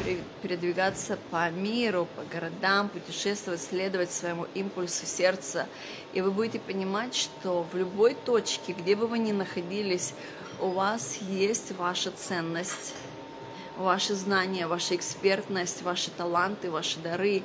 передвигаться 0.41 1.17
по 1.29 1.49
миру, 1.51 2.07
по 2.15 2.23
городам, 2.23 2.89
путешествовать, 2.89 3.61
следовать 3.61 4.11
своему 4.11 4.47
импульсу 4.55 5.05
сердца. 5.05 5.67
И 6.13 6.21
вы 6.21 6.31
будете 6.31 6.59
понимать, 6.59 7.15
что 7.15 7.65
в 7.71 7.75
любой 7.75 8.15
точке, 8.15 8.73
где 8.73 8.95
бы 8.95 9.05
вы 9.07 9.19
ни 9.19 9.31
находились, 9.31 10.13
у 10.61 10.67
вас 10.69 11.17
есть 11.27 11.71
ваша 11.71 12.11
ценность, 12.11 12.93
ваши 13.77 14.13
знания, 14.13 14.67
ваша 14.67 14.95
экспертность, 14.95 15.81
ваши 15.81 16.11
таланты, 16.11 16.69
ваши 16.69 16.99
дары. 16.99 17.43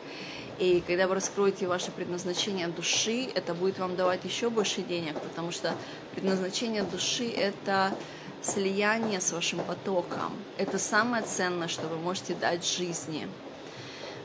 И 0.58 0.82
когда 0.86 1.06
вы 1.08 1.14
раскроете 1.14 1.66
ваше 1.66 1.90
предназначение 1.90 2.68
души, 2.68 3.28
это 3.34 3.54
будет 3.54 3.78
вам 3.78 3.96
давать 3.96 4.24
еще 4.24 4.50
больше 4.50 4.82
денег, 4.82 5.18
потому 5.20 5.50
что 5.50 5.74
предназначение 6.14 6.82
души– 6.82 7.28
это 7.36 7.94
слияние 8.42 9.20
с 9.20 9.32
вашим 9.32 9.60
потоком. 9.60 10.32
Это 10.58 10.78
самое 10.78 11.24
ценное, 11.24 11.68
что 11.68 11.88
вы 11.88 11.96
можете 11.96 12.34
дать 12.34 12.66
жизни. 12.66 13.28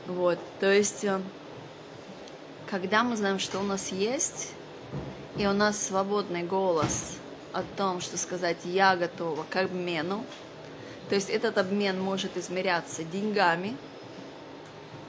Вот, 0.06 0.38
то 0.60 0.72
есть, 0.72 1.04
э, 1.04 1.20
когда 2.68 3.04
мы 3.04 3.16
знаем, 3.16 3.38
что 3.38 3.58
у 3.58 3.62
нас 3.62 3.92
есть, 3.92 4.50
и 5.36 5.46
у 5.46 5.52
нас 5.52 5.80
свободный 5.80 6.42
голос– 6.42 7.16
о 7.52 7.62
том, 7.76 8.00
что 8.00 8.16
сказать 8.16 8.58
«я 8.64 8.96
готова 8.96 9.44
к 9.48 9.56
обмену». 9.56 10.24
То 11.08 11.14
есть 11.14 11.30
этот 11.30 11.58
обмен 11.58 12.00
может 12.00 12.36
измеряться 12.36 13.04
деньгами, 13.04 13.76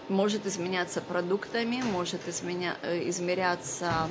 может 0.10 0.46
изменяться 0.46 1.02
продуктами, 1.02 1.82
может 1.82 2.28
изменя... 2.28 2.76
Э, 2.82 3.08
измеряться 3.10 4.10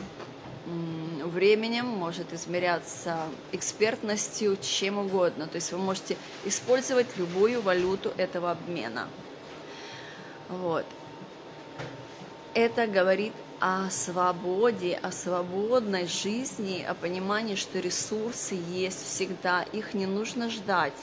временем, 1.24 1.86
может 1.86 2.32
измеряться 2.32 3.18
экспертностью, 3.50 4.56
чем 4.60 4.98
угодно. 4.98 5.46
То 5.48 5.56
есть 5.56 5.72
вы 5.72 5.78
можете 5.78 6.16
использовать 6.44 7.06
любую 7.16 7.62
валюту 7.62 8.12
этого 8.16 8.52
обмена. 8.52 9.08
Вот. 10.48 10.86
Это 12.54 12.86
говорит 12.86 13.32
о 13.64 13.90
свободе, 13.90 14.98
о 15.00 15.12
свободной 15.12 16.08
жизни, 16.08 16.82
о 16.82 16.94
понимании, 16.94 17.54
что 17.54 17.78
ресурсы 17.78 18.58
есть 18.68 19.06
всегда, 19.06 19.62
их 19.62 19.94
не 19.94 20.06
нужно 20.06 20.50
ждать. 20.50 20.96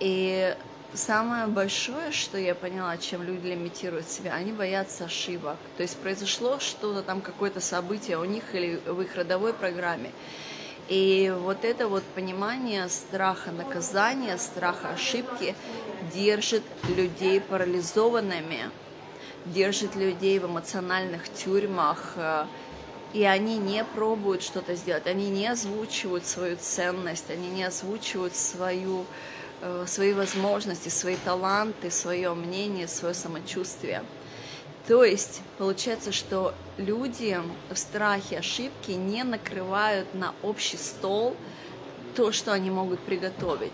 И 0.00 0.56
самое 0.94 1.46
большое, 1.46 2.12
что 2.12 2.38
я 2.38 2.54
поняла, 2.54 2.96
чем 2.96 3.22
люди 3.22 3.48
лимитируют 3.48 4.08
себя, 4.08 4.32
они 4.32 4.52
боятся 4.52 5.04
ошибок. 5.04 5.58
То 5.76 5.82
есть 5.82 5.98
произошло 5.98 6.58
что-то 6.60 7.02
там, 7.02 7.20
какое-то 7.20 7.60
событие 7.60 8.16
у 8.16 8.24
них 8.24 8.54
или 8.54 8.80
в 8.86 9.02
их 9.02 9.14
родовой 9.14 9.52
программе. 9.52 10.12
И 10.88 11.30
вот 11.40 11.62
это 11.66 11.88
вот 11.88 12.04
понимание 12.14 12.88
страха 12.88 13.50
наказания, 13.50 14.38
страха 14.38 14.94
ошибки 14.94 15.54
держит 16.14 16.62
людей 16.96 17.38
парализованными 17.42 18.70
держит 19.46 19.94
людей 19.94 20.38
в 20.38 20.46
эмоциональных 20.46 21.28
тюрьмах, 21.32 22.14
э, 22.16 22.46
и 23.12 23.24
они 23.24 23.58
не 23.58 23.84
пробуют 23.84 24.42
что-то 24.42 24.74
сделать, 24.74 25.06
они 25.06 25.28
не 25.30 25.46
озвучивают 25.46 26.26
свою 26.26 26.56
ценность, 26.56 27.30
они 27.30 27.48
не 27.48 27.64
озвучивают 27.64 28.34
свою, 28.34 29.04
э, 29.60 29.84
свои 29.86 30.12
возможности, 30.12 30.88
свои 30.88 31.16
таланты, 31.24 31.90
свое 31.90 32.34
мнение, 32.34 32.88
свое 32.88 33.14
самочувствие. 33.14 34.02
То 34.86 35.04
есть 35.04 35.40
получается, 35.56 36.12
что 36.12 36.54
люди 36.76 37.40
в 37.70 37.76
страхе 37.78 38.38
ошибки 38.38 38.92
не 38.92 39.24
накрывают 39.24 40.12
на 40.14 40.34
общий 40.42 40.76
стол 40.76 41.36
то, 42.14 42.32
что 42.32 42.52
они 42.52 42.70
могут 42.70 43.00
приготовить. 43.00 43.72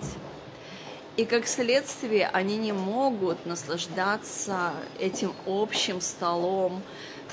И 1.17 1.25
как 1.25 1.47
следствие 1.47 2.29
они 2.29 2.57
не 2.57 2.73
могут 2.73 3.45
наслаждаться 3.45 4.73
этим 4.99 5.35
общим 5.47 6.01
столом 6.01 6.83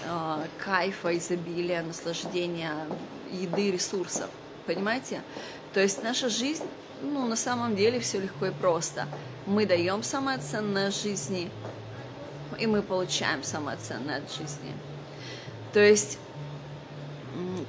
э, 0.03 0.45
кайфа, 0.57 1.15
изобилия, 1.17 1.83
наслаждения 1.83 2.73
еды, 3.31 3.71
ресурсов. 3.71 4.29
Понимаете? 4.65 5.21
То 5.73 5.79
есть 5.79 6.03
наша 6.03 6.27
жизнь, 6.29 6.65
ну, 7.01 7.27
на 7.27 7.35
самом 7.35 7.75
деле 7.75 7.99
все 7.99 8.19
легко 8.19 8.47
и 8.47 8.51
просто. 8.51 9.07
Мы 9.45 9.65
даем 9.65 10.03
самое 10.03 10.39
ценное 10.39 10.91
жизни, 10.91 11.49
и 12.59 12.67
мы 12.67 12.81
получаем 12.81 13.43
самое 13.43 13.77
ценное 13.77 14.17
от 14.17 14.31
жизни. 14.31 14.73
То 15.73 15.79
есть, 15.79 16.17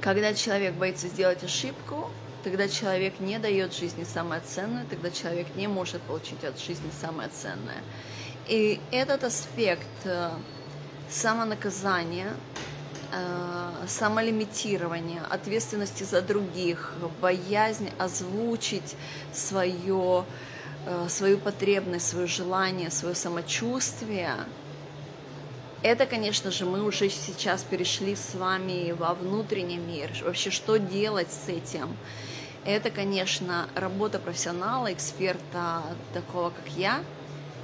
когда 0.00 0.32
человек 0.32 0.74
боится 0.74 1.08
сделать 1.08 1.44
ошибку, 1.44 2.10
Тогда 2.48 2.66
человек 2.66 3.20
не 3.20 3.38
дает 3.38 3.74
жизни 3.74 4.06
самое 4.10 4.40
ценное, 4.40 4.86
тогда 4.88 5.10
человек 5.10 5.48
не 5.54 5.66
может 5.66 6.00
получить 6.00 6.42
от 6.44 6.58
жизни 6.58 6.90
самое 6.98 7.28
ценное. 7.28 7.82
И 8.46 8.80
этот 8.90 9.22
аспект 9.22 9.82
э, 10.04 10.30
самонаказания, 11.10 12.32
э, 13.12 13.86
самолимитирования, 13.86 15.20
ответственности 15.28 16.04
за 16.04 16.22
других, 16.22 16.94
боязнь 17.20 17.90
озвучить 17.98 18.96
свое, 19.34 20.24
э, 20.86 21.06
свою 21.10 21.36
потребность, 21.36 22.08
свое 22.08 22.26
желание, 22.26 22.90
свое 22.90 23.14
самочувствие, 23.14 24.36
это, 25.82 26.06
конечно 26.06 26.50
же, 26.50 26.64
мы 26.64 26.82
уже 26.82 27.08
сейчас 27.10 27.62
перешли 27.62 28.16
с 28.16 28.34
вами 28.34 28.92
во 28.92 29.12
внутренний 29.12 29.76
мир. 29.76 30.10
Вообще, 30.24 30.50
что 30.50 30.78
делать 30.78 31.28
с 31.30 31.48
этим? 31.48 31.94
Это, 32.68 32.90
конечно, 32.90 33.66
работа 33.74 34.18
профессионала, 34.18 34.92
эксперта 34.92 35.82
такого, 36.12 36.50
как 36.50 36.68
я. 36.76 37.00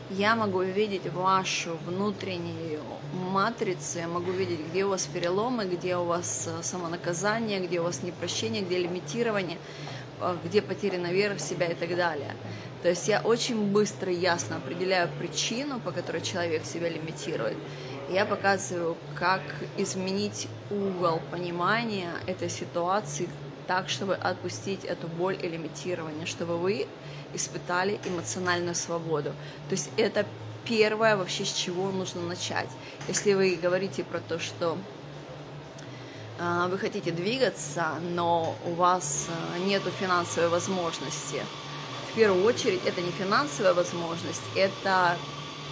Я 0.09 0.35
могу 0.35 0.61
увидеть 0.61 1.13
вашу 1.13 1.77
внутреннюю 1.85 2.81
матрицу, 3.13 3.99
я 3.99 4.09
могу 4.09 4.31
видеть, 4.31 4.61
где 4.71 4.87
у 4.87 4.89
вас 4.89 5.05
переломы, 5.05 5.67
где 5.67 5.99
у 5.99 6.05
вас 6.05 6.49
э, 6.49 6.63
самонаказание, 6.63 7.61
где 7.61 7.81
у 7.81 7.85
вас 7.85 8.03
непрощение, 8.03 8.63
где 8.63 8.79
лимитирование, 8.79 9.59
э, 10.23 10.37
где 10.43 10.63
потеряна 10.63 11.13
вера 11.13 11.35
в 11.35 11.41
себя 11.43 11.67
и 11.67 11.75
так 11.75 11.95
далее. 11.95 12.35
То 12.83 12.89
есть 12.89 13.07
я 13.07 13.21
очень 13.21 13.73
быстро 13.73 14.11
и 14.11 14.17
ясно 14.17 14.57
определяю 14.57 15.11
причину, 15.19 15.81
по 15.81 15.93
которой 15.93 16.23
человек 16.23 16.65
себя 16.65 16.89
лимитирует. 16.89 17.59
Я 18.09 18.25
показываю, 18.25 18.97
как 19.15 19.43
изменить 19.77 20.49
угол 20.71 21.21
понимания 21.31 22.09
этой 22.27 22.49
ситуации 22.49 23.29
так, 23.67 23.89
чтобы 23.89 24.15
отпустить 24.15 24.85
эту 24.85 25.09
боль 25.09 25.39
и 25.41 25.49
лимитирование, 25.49 26.27
чтобы 26.27 26.59
вы 26.59 26.87
испытали 27.35 27.99
эмоциональную 28.05 28.75
свободу. 28.75 29.31
То 29.69 29.73
есть 29.73 29.91
это 29.97 30.27
первое 30.65 31.17
вообще, 31.17 31.45
с 31.45 31.53
чего 31.53 31.91
нужно 31.91 32.23
начать. 32.23 32.69
Если 33.09 33.35
вы 33.35 33.57
говорите 33.57 34.05
про 34.05 34.21
то, 34.21 34.39
что 34.39 34.79
э, 36.39 36.67
вы 36.69 36.79
хотите 36.79 37.11
двигаться, 37.11 37.95
но 38.15 38.55
у 38.65 38.75
вас 38.75 39.27
э, 39.29 39.59
нет 39.67 39.83
финансовой 40.01 40.49
возможности, 40.49 41.43
в 42.13 42.17
первую 42.17 42.45
очередь 42.45 42.81
это 42.87 43.01
не 43.01 43.11
финансовая 43.11 43.75
возможность, 43.75 44.43
это 44.55 45.17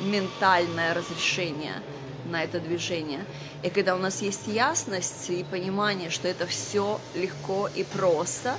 ментальное 0.00 0.92
разрешение 0.92 1.80
на 2.26 2.44
это 2.44 2.60
движение. 2.60 3.24
И 3.62 3.70
когда 3.70 3.94
у 3.94 3.98
нас 3.98 4.22
есть 4.22 4.46
ясность 4.46 5.30
и 5.30 5.44
понимание, 5.44 6.10
что 6.10 6.28
это 6.28 6.46
все 6.46 7.00
легко 7.14 7.68
и 7.74 7.84
просто, 7.84 8.56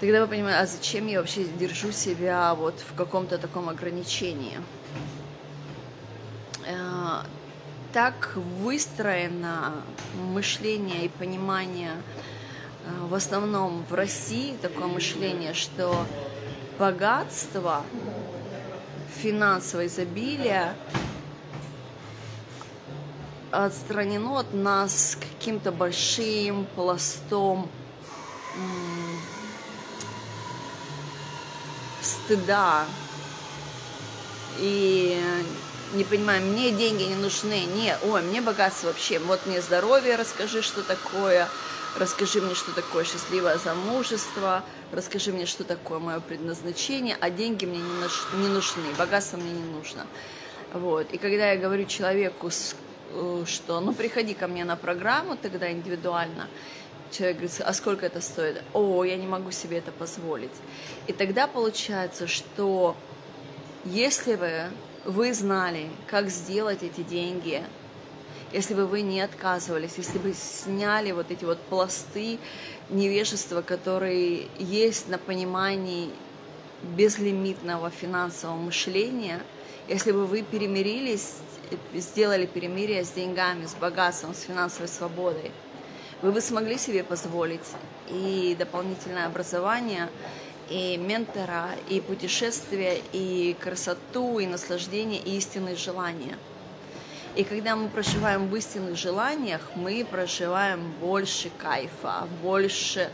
тогда 0.00 0.22
вы 0.22 0.28
понимаете, 0.28 0.58
а 0.60 0.66
зачем 0.66 1.06
я 1.06 1.20
вообще 1.20 1.44
держу 1.44 1.92
себя 1.92 2.54
вот 2.54 2.74
в 2.80 2.94
каком-то 2.94 3.38
таком 3.38 3.68
ограничении. 3.68 4.58
Э, 6.66 7.22
так 7.92 8.36
выстроено 8.36 9.72
мышление 10.14 11.06
и 11.06 11.08
понимание 11.08 11.92
э, 12.84 13.06
в 13.06 13.14
основном 13.14 13.84
в 13.88 13.94
России 13.94 14.56
такое 14.62 14.86
мышление, 14.86 15.54
что 15.54 16.06
богатство, 16.78 17.84
финансовое 19.22 19.86
изобилие 19.86 20.74
отстранено 23.50 24.40
от 24.40 24.54
нас 24.54 25.16
каким-то 25.20 25.72
большим 25.72 26.66
пластом 26.76 27.68
стыда 32.02 32.84
и 34.58 35.20
не 35.94 36.04
понимаю, 36.04 36.42
мне 36.42 36.70
деньги 36.70 37.02
не 37.02 37.16
нужны, 37.16 37.64
не, 37.64 37.96
ой, 38.04 38.22
мне 38.22 38.40
богатство 38.40 38.88
вообще, 38.88 39.18
вот 39.18 39.44
мне 39.46 39.60
здоровье, 39.60 40.16
расскажи, 40.16 40.62
что 40.62 40.82
такое, 40.82 41.48
расскажи 41.98 42.40
мне, 42.40 42.54
что 42.54 42.72
такое 42.72 43.04
счастливое 43.04 43.58
замужество, 43.58 44.62
расскажи 44.92 45.32
мне, 45.32 45.46
что 45.46 45.64
такое 45.64 45.98
мое 45.98 46.20
предназначение, 46.20 47.16
а 47.20 47.30
деньги 47.30 47.64
мне 47.64 47.78
не 47.78 48.48
нужны, 48.48 48.84
богатство 48.96 49.36
мне 49.36 49.50
не 49.50 49.64
нужно. 49.72 50.06
Вот. 50.72 51.12
И 51.12 51.18
когда 51.18 51.50
я 51.50 51.58
говорю 51.58 51.84
человеку, 51.86 52.50
что 53.46 53.80
ну 53.80 53.92
приходи 53.92 54.34
ко 54.34 54.46
мне 54.46 54.64
на 54.64 54.76
программу 54.76 55.36
тогда 55.36 55.70
индивидуально. 55.70 56.48
Человек 57.10 57.38
говорит, 57.38 57.60
а 57.64 57.72
сколько 57.72 58.06
это 58.06 58.20
стоит? 58.20 58.62
О, 58.72 59.02
я 59.04 59.16
не 59.16 59.26
могу 59.26 59.50
себе 59.50 59.78
это 59.78 59.90
позволить. 59.90 60.50
И 61.08 61.12
тогда 61.12 61.48
получается, 61.48 62.28
что 62.28 62.96
если 63.84 64.36
бы 64.36 64.66
вы 65.04 65.34
знали, 65.34 65.88
как 66.06 66.28
сделать 66.28 66.82
эти 66.82 67.00
деньги, 67.00 67.62
если 68.52 68.74
бы 68.74 68.86
вы 68.86 69.02
не 69.02 69.20
отказывались, 69.20 69.94
если 69.96 70.18
бы 70.18 70.34
сняли 70.34 71.12
вот 71.12 71.30
эти 71.30 71.44
вот 71.44 71.58
пласты 71.58 72.38
невежества, 72.90 73.62
которые 73.62 74.48
есть 74.58 75.08
на 75.08 75.18
понимании 75.18 76.10
безлимитного 76.82 77.90
финансового 77.90 78.56
мышления, 78.56 79.40
если 79.88 80.12
бы 80.12 80.26
вы 80.26 80.42
перемирились 80.42 81.34
сделали 81.94 82.46
перемирие 82.46 83.04
с 83.04 83.10
деньгами, 83.10 83.66
с 83.66 83.74
богатством, 83.74 84.34
с 84.34 84.42
финансовой 84.42 84.88
свободой, 84.88 85.50
вы 86.22 86.32
бы 86.32 86.40
смогли 86.40 86.76
себе 86.76 87.02
позволить 87.02 87.66
и 88.08 88.56
дополнительное 88.58 89.26
образование, 89.26 90.08
и 90.68 90.96
ментора, 90.96 91.70
и 91.88 92.00
путешествия, 92.00 93.00
и 93.12 93.56
красоту, 93.58 94.38
и 94.38 94.46
наслаждение, 94.46 95.20
и 95.20 95.36
истинные 95.36 95.76
желания. 95.76 96.36
И 97.36 97.44
когда 97.44 97.76
мы 97.76 97.88
проживаем 97.88 98.48
в 98.48 98.56
истинных 98.56 98.96
желаниях, 98.96 99.70
мы 99.76 100.04
проживаем 100.08 100.92
больше 101.00 101.50
кайфа, 101.58 102.28
больше 102.42 103.10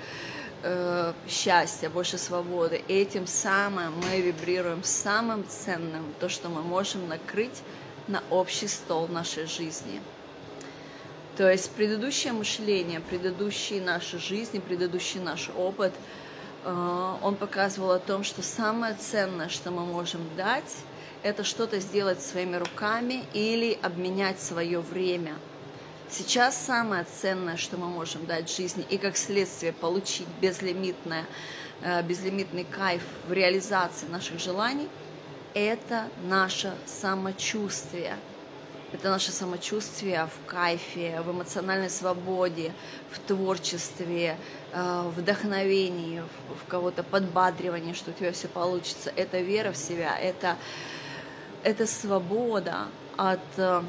э, 0.67 1.13
счастья, 1.29 1.89
больше 1.89 2.19
свободы. 2.19 2.83
И 2.89 2.95
этим 2.95 3.27
самым 3.27 3.95
мы 4.01 4.21
вибрируем 4.21 4.83
самым 4.83 5.47
ценным, 5.49 6.05
то, 6.21 6.29
что 6.29 6.49
мы 6.49 6.63
можем 6.63 7.09
накрыть 7.09 7.63
на 8.09 8.23
общий 8.31 8.69
стол 8.69 9.09
нашей 9.09 9.47
жизни. 9.47 10.01
То 11.37 11.51
есть 11.51 11.71
предыдущее 11.71 12.33
мышление, 12.33 13.01
предыдущие 13.01 13.81
наши 13.81 14.19
жизни, 14.19 14.59
предыдущий 14.59 15.21
наш 15.21 15.51
опыт, 15.57 15.93
э, 16.65 17.15
он 17.23 17.37
показывал 17.37 17.93
о 17.93 17.99
том, 17.99 18.25
что 18.25 18.43
самое 18.43 18.95
ценное, 18.95 19.49
что 19.49 19.71
мы 19.71 19.85
можем 19.85 20.21
дать, 20.37 20.77
это 21.23 21.45
что-то 21.45 21.79
сделать 21.81 22.21
своими 22.23 22.57
руками 22.57 23.25
или 23.33 23.79
обменять 23.83 24.41
свое 24.41 24.81
время. 24.81 25.35
Сейчас 26.09 26.57
самое 26.57 27.05
ценное, 27.21 27.57
что 27.57 27.77
мы 27.77 27.89
можем 27.89 28.27
дать 28.27 28.55
жизни, 28.55 28.87
и 28.89 28.97
как 28.97 29.17
следствие 29.17 29.73
получить 29.73 30.29
безлимитное, 30.41 31.25
э, 31.83 32.01
безлимитный 32.03 32.65
кайф 32.65 33.03
в 33.27 33.33
реализации 33.33 34.07
наших 34.07 34.39
желаний– 34.39 34.89
это 35.55 36.09
наше 36.29 36.73
самочувствие. 36.87 38.17
Это 38.93 39.11
наше 39.11 39.33
самочувствие 39.33 40.27
в 40.27 40.47
кайфе, 40.47 41.23
в 41.23 41.33
эмоциональной 41.33 41.91
свободе, 41.91 42.73
в 43.11 43.19
творчестве, 43.19 44.37
э, 44.73 45.11
вдохновении, 45.17 46.23
в 46.51 46.69
кого-то 46.69 47.03
подбадривании, 47.03 47.95
что 47.95 48.13
у 48.13 48.15
тебя 48.15 48.31
все 48.31 48.47
получится. 48.47 49.13
Это 49.17 49.41
вера 49.41 49.73
в 49.73 49.77
себя, 49.77 50.17
это, 50.17 50.57
это 51.65 51.85
свобода 51.89 52.87
от, 53.17 53.41
э, 53.57 53.83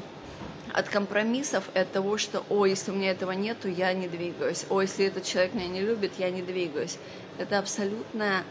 от 0.74 0.88
компромиссов, 0.88 1.64
от 1.74 1.90
того, 1.92 2.18
что, 2.18 2.44
о, 2.48 2.66
если 2.66 2.90
у 2.90 2.94
меня 2.94 3.10
этого 3.10 3.32
нету, 3.32 3.68
я 3.68 3.92
не 3.92 4.08
двигаюсь. 4.08 4.66
О, 4.70 4.80
если 4.80 5.06
этот 5.06 5.24
человек 5.24 5.54
меня 5.54 5.68
не 5.68 5.80
любит, 5.80 6.12
я 6.18 6.30
не 6.30 6.42
двигаюсь. 6.42 6.98
Это 7.38 7.58
абсолютная 7.58 8.44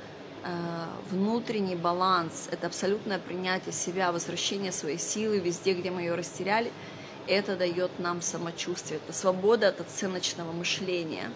Э, 0.43 0.85
внутренний 1.09 1.75
баланс, 1.75 2.47
это 2.51 2.67
абсолютное 2.67 3.19
принятие 3.19 3.73
себя, 3.73 4.11
возвращение 4.11 4.71
своей 4.71 4.97
силы 4.97 5.39
везде, 5.39 5.73
где 5.73 5.91
мы 5.91 6.01
ее 6.01 6.15
растеряли, 6.15 6.71
это 7.27 7.57
дает 7.57 7.91
нам 7.99 8.21
самочувствие, 8.21 9.01
это 9.03 9.17
свобода 9.17 9.67
от 9.67 9.81
оценочного 9.81 10.53
мышления. 10.53 11.31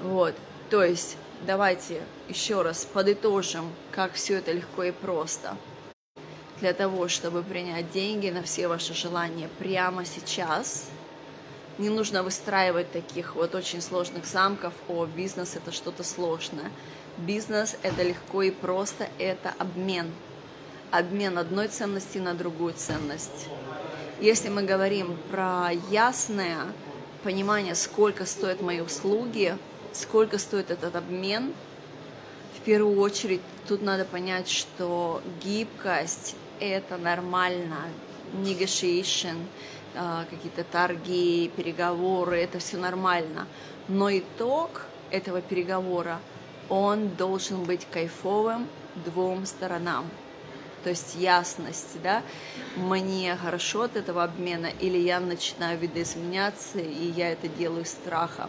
Вот, 0.00 0.34
то 0.70 0.82
есть 0.82 1.16
давайте 1.46 2.02
еще 2.28 2.62
раз 2.62 2.86
подытожим, 2.86 3.70
как 3.90 4.14
все 4.14 4.36
это 4.38 4.52
легко 4.52 4.84
и 4.84 4.92
просто. 4.92 5.56
Для 6.60 6.72
того, 6.72 7.08
чтобы 7.08 7.42
принять 7.42 7.90
деньги 7.90 8.30
на 8.30 8.42
все 8.42 8.66
ваши 8.66 8.94
желания 8.94 9.50
прямо 9.58 10.06
сейчас, 10.06 10.86
не 11.76 11.90
нужно 11.90 12.22
выстраивать 12.22 12.90
таких 12.92 13.34
вот 13.34 13.54
очень 13.54 13.82
сложных 13.82 14.24
замков, 14.24 14.72
о, 14.88 15.04
бизнес 15.04 15.54
это 15.56 15.70
что-то 15.70 16.02
сложное. 16.02 16.70
Бизнес– 17.18 17.76
это 17.82 18.02
легко 18.02 18.42
и 18.42 18.50
просто, 18.50 19.08
это 19.18 19.52
обмен. 19.58 20.10
Обмен 20.90 21.36
одной 21.36 21.68
ценности 21.68 22.16
на 22.16 22.32
другую 22.32 22.72
ценность. 22.72 23.48
Если 24.18 24.48
мы 24.48 24.62
говорим 24.62 25.18
про 25.30 25.70
ясное 25.90 26.60
понимание, 27.22 27.74
сколько 27.74 28.24
стоят 28.24 28.62
мои 28.62 28.80
услуги, 28.80 29.58
сколько 29.92 30.38
стоит 30.38 30.70
этот 30.70 30.96
обмен, 30.96 31.52
в 32.58 32.60
первую 32.64 32.98
очередь 32.98 33.42
тут 33.68 33.82
надо 33.82 34.06
понять, 34.06 34.48
что 34.48 35.20
гибкость– 35.42 36.34
это 36.60 36.96
нормально, 36.96 37.78
negotiation, 38.34 39.46
а, 39.94 40.24
какие-то 40.30 40.64
торги, 40.64 41.50
переговоры, 41.56 42.38
это 42.38 42.58
все 42.58 42.76
нормально. 42.76 43.46
Но 43.88 44.10
итог 44.10 44.82
этого 45.10 45.40
переговора– 45.40 46.20
он 46.68 47.08
должен 47.10 47.64
быть 47.64 47.86
кайфовым 47.90 48.68
двум 49.04 49.46
сторонам. 49.46 50.06
То 50.82 50.90
есть 50.90 51.16
ясность, 51.16 52.00
да, 52.02 52.22
мне 52.76 53.36
хорошо 53.36 53.82
от 53.82 53.96
этого 53.96 54.22
обмена, 54.22 54.66
или 54.66 54.98
я 54.98 55.18
начинаю 55.18 55.78
видоизменяться, 55.78 56.78
и 56.78 57.10
я 57.10 57.32
это 57.32 57.48
делаю 57.48 57.82
из 57.82 57.90
страха. 57.90 58.48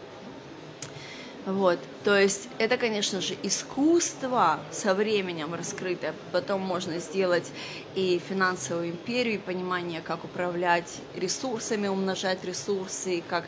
Вот, 1.47 1.79
то 2.03 2.19
есть 2.19 2.49
это, 2.57 2.75
конечно 2.75 3.21
же, 3.21 3.33
искусство 3.41 4.59
со 4.69 4.93
временем 4.93 5.53
раскрытое. 5.53 6.13
Потом 6.33 6.59
можно 6.59 6.99
сделать 6.99 7.49
и 7.95 8.21
финансовую 8.27 8.89
империю, 8.89 9.35
и 9.35 9.37
понимание, 9.37 10.01
как 10.01 10.25
управлять 10.25 10.97
ресурсами, 11.15 11.87
умножать 11.87 12.43
ресурсы, 12.43 13.23
как 13.29 13.45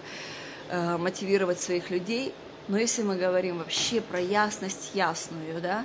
э, 0.69 0.95
мотивировать 0.95 1.59
своих 1.59 1.89
людей. 1.89 2.33
Но 2.69 2.77
если 2.77 3.03
мы 3.03 3.17
говорим 3.17 3.57
вообще 3.57 3.99
про 3.99 4.21
ясность 4.21 4.91
ясную, 4.93 5.59
да, 5.61 5.83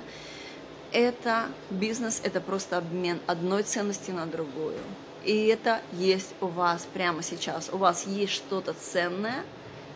это 0.93 1.47
бизнес, 1.69 2.21
это 2.23 2.39
просто 2.39 2.77
обмен 2.77 3.19
одной 3.27 3.63
ценности 3.63 4.11
на 4.11 4.25
другую. 4.25 4.79
И 5.25 5.47
это 5.47 5.81
есть 5.91 6.33
у 6.39 6.47
вас 6.47 6.87
прямо 6.93 7.21
сейчас. 7.21 7.69
У 7.73 7.77
вас 7.77 8.07
есть 8.07 8.31
что-то 8.31 8.71
ценное 8.71 9.43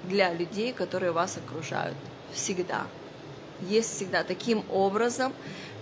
для 0.04 0.34
людей, 0.34 0.74
которые 0.74 1.12
вас 1.12 1.38
окружают. 1.38 1.96
Всегда. 2.34 2.86
есть 3.62 3.96
всегда. 3.96 4.24
Таким 4.24 4.64
образом, 4.72 5.34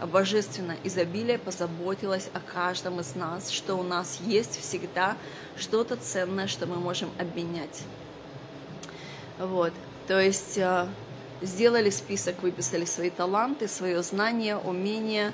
божественное 0.06 0.78
изобилие 0.84 1.38
позаботилось 1.38 2.30
о 2.34 2.40
каждом 2.40 3.00
из 3.00 3.16
нас, 3.16 3.50
что 3.50 3.76
у 3.76 3.84
нас 3.84 4.20
есть 4.26 4.60
всегда 4.60 5.18
что-то 5.58 5.96
ценное, 5.96 6.48
что 6.48 6.66
мы 6.66 6.78
можем 6.78 7.10
обменять. 7.20 7.84
Вот, 9.40 9.74
то 10.08 10.20
есть 10.20 10.58
э, 10.58 10.88
сделали 11.42 11.90
список, 11.90 12.42
выписали 12.42 12.86
свои 12.86 13.10
таланты, 13.10 13.68
свое 13.68 14.02
знание, 14.02 14.58
умение, 14.58 15.32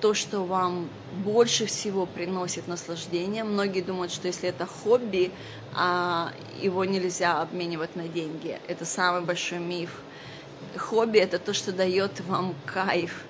то, 0.00 0.12
что 0.12 0.44
вам 0.44 0.90
больше 1.24 1.64
всего 1.64 2.04
приносит 2.04 2.68
наслаждение. 2.68 3.42
Многие 3.42 3.80
думают, 3.80 4.12
что 4.12 4.26
если 4.26 4.50
это 4.50 4.66
хобби, 4.66 5.32
а 5.74 6.32
его 6.60 6.84
нельзя 6.84 7.40
обменивать 7.40 7.96
на 7.96 8.06
деньги. 8.06 8.58
Это 8.68 8.84
самый 8.84 9.22
большой 9.22 9.58
миф. 9.58 10.00
Хобби– 10.76 11.18
это 11.20 11.38
то, 11.38 11.54
что 11.54 11.72
дает 11.72 12.20
вам 12.20 12.54
кайф. 12.66 13.24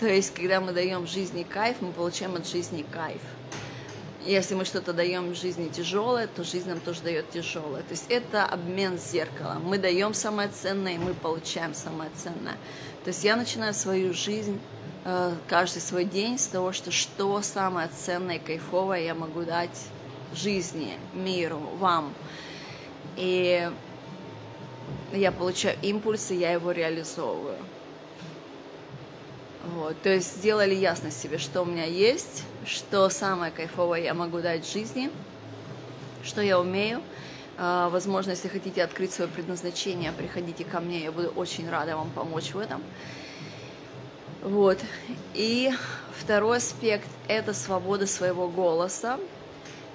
То 0.00 0.06
есть, 0.06 0.32
когда 0.32 0.60
мы 0.60 0.72
даем 0.72 1.06
жизни 1.06 1.42
кайф, 1.42 1.76
мы 1.80 1.92
получаем 1.92 2.36
от 2.36 2.46
жизни 2.46 2.84
кайф. 2.90 3.20
Если 4.26 4.54
мы 4.54 4.64
что-то 4.64 4.92
даем 4.92 5.34
жизни 5.34 5.68
тяжелое, 5.68 6.26
то 6.26 6.42
жизнь 6.42 6.68
нам 6.68 6.80
тоже 6.80 7.00
дает 7.02 7.30
тяжелое. 7.30 7.82
То 7.82 7.92
есть 7.92 8.06
это 8.08 8.44
обмен 8.44 8.98
зеркалом. 8.98 9.62
Мы 9.64 9.78
даем 9.78 10.14
самое 10.14 10.48
ценное, 10.48 10.94
и 10.94 10.98
мы 10.98 11.14
получаем 11.14 11.74
самое 11.74 12.10
ценное. 12.16 12.56
То 13.04 13.08
есть 13.08 13.22
я 13.22 13.36
начинаю 13.36 13.72
свою 13.72 14.12
жизнь, 14.12 14.58
э, 14.58 14.75
каждый 15.46 15.80
свой 15.80 16.04
день 16.04 16.38
с 16.38 16.46
того, 16.46 16.72
что 16.72 16.90
что 16.90 17.40
самое 17.42 17.88
ценное 17.88 18.36
и 18.36 18.38
кайфовое 18.38 19.00
я 19.00 19.14
могу 19.14 19.42
дать 19.42 19.86
жизни, 20.34 20.98
миру, 21.14 21.60
вам. 21.78 22.12
И 23.16 23.70
я 25.12 25.32
получаю 25.32 25.78
импульсы, 25.82 26.34
я 26.34 26.52
его 26.52 26.72
реализовываю. 26.72 27.58
Вот, 29.74 30.00
то 30.02 30.10
есть 30.10 30.36
сделали 30.36 30.74
ясность 30.74 31.20
себе, 31.20 31.38
что 31.38 31.62
у 31.62 31.64
меня 31.64 31.84
есть, 31.84 32.44
что 32.64 33.08
самое 33.08 33.50
кайфовое 33.50 34.00
я 34.00 34.14
могу 34.14 34.40
дать 34.40 34.68
жизни, 34.68 35.10
что 36.22 36.40
я 36.40 36.60
умею. 36.60 37.02
А, 37.58 37.88
возможно, 37.88 38.30
если 38.30 38.48
хотите 38.48 38.84
открыть 38.84 39.12
свое 39.12 39.30
предназначение, 39.30 40.12
приходите 40.12 40.64
ко 40.64 40.80
мне, 40.80 41.02
я 41.02 41.10
буду 41.10 41.28
очень 41.30 41.68
рада 41.68 41.96
вам 41.96 42.10
помочь 42.10 42.52
в 42.52 42.58
этом. 42.58 42.82
Вот. 44.46 44.78
И 45.34 45.70
второй 46.18 46.56
аспект– 46.56 47.08
это 47.28 47.52
свобода 47.52 48.06
своего 48.06 48.48
голоса. 48.48 49.18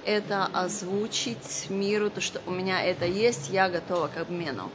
Это 0.05 0.45
озвучить 0.45 1.69
миру 1.69 2.11
то, 2.11 2.21
что 2.21 2.39
у 2.45 2.51
меня 2.51 2.83
это 2.83 3.05
есть, 3.05 3.49
я 3.49 3.69
готова 3.69 4.07
к 4.07 4.17
обмену 4.17 4.69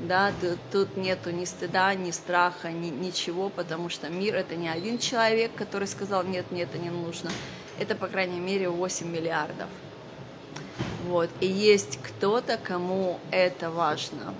да, 0.00 0.32
тут 0.72 0.96
нету 0.96 1.30
ни 1.30 1.44
стыда, 1.44 1.94
ни 1.94 2.10
страха, 2.10 2.70
ни, 2.70 2.88
ничего, 2.88 3.50
потому 3.50 3.88
что 3.88 4.08
мир 4.08 4.34
это 4.34 4.56
не 4.56 4.68
один 4.68 4.98
человек, 4.98 5.54
который 5.54 5.86
сказал, 5.86 6.24
нет, 6.24 6.50
мне 6.50 6.62
это 6.62 6.78
не 6.78 6.90
нужно, 6.90 7.30
это, 7.78 7.94
по 7.94 8.08
крайней 8.08 8.40
мере, 8.40 8.68
8 8.68 9.06
миллиардов. 9.06 9.68
Вот, 11.06 11.30
и 11.40 11.46
есть 11.46 11.98
кто-то, 12.02 12.56
кому 12.56 13.18
это 13.30 13.70
важно. 13.70 14.34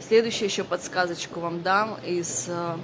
Следующую 0.00 0.48
еще 0.48 0.64
подсказочку 0.64 1.40
вам 1.40 1.62
дам 1.62 1.98
из... 2.04 2.46
Э, 2.48 2.76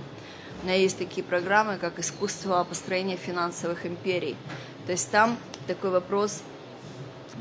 у 0.62 0.66
меня 0.66 0.76
есть 0.76 0.98
такие 0.98 1.22
программы, 1.22 1.76
как 1.76 1.98
искусство 1.98 2.64
построения 2.64 3.16
финансовых 3.16 3.84
империй. 3.84 4.36
То 4.86 4.92
есть 4.92 5.10
там 5.10 5.36
такой 5.66 5.90
вопрос, 5.90 6.42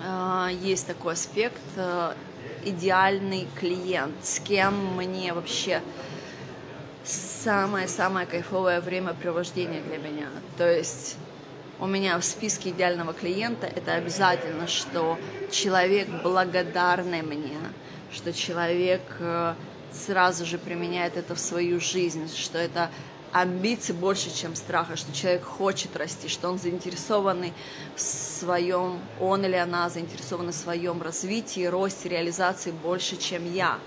э, 0.04 0.50
есть 0.62 0.88
такой 0.88 1.14
аспект 1.14 1.62
э, 1.76 2.14
идеальный 2.66 3.48
клиент, 3.60 4.16
с 4.24 4.40
кем 4.40 4.96
мне 4.96 5.34
вообще 5.34 5.82
самое-самое 7.04 8.26
кайфовое 8.26 8.82
времяпровождение 8.82 9.82
для 9.82 9.98
меня. 9.98 10.28
То 10.58 10.70
есть 10.70 11.18
у 11.80 11.88
меня 11.88 12.18
в 12.18 12.24
списке 12.24 12.70
идеального 12.70 13.14
клиента 13.14 13.68
это 13.68 13.94
обязательно, 13.94 14.68
что 14.68 15.18
человек 15.52 16.08
благодарный 16.24 17.22
мне, 17.22 17.58
что 18.16 18.34
человек 18.34 19.02
э, 19.20 19.54
сразу 19.92 20.46
же 20.46 20.58
применяет 20.58 21.18
это 21.18 21.36
в 21.36 21.40
свою 21.40 21.80
жизнь, 21.80 22.30
что 22.34 22.58
это 22.58 22.90
амбиций 23.32 23.94
больше, 23.94 24.34
чем 24.34 24.56
страха, 24.56 24.96
что 24.96 25.14
человек 25.14 25.44
хочет 25.44 25.96
расти, 25.98 26.30
что 26.30 26.50
он 26.50 26.58
заинтересованный 26.58 27.54
в 27.96 28.00
своем, 28.00 29.00
он 29.20 29.44
или 29.44 29.56
она 29.56 29.90
заинтересованы 29.90 30.54
в 30.54 30.56
своем 30.56 31.02
развитии, 31.02 31.66
росте, 31.66 32.08
реализации 32.08 32.72
больше, 32.72 33.18
чем 33.18 33.52
я. 33.54 33.78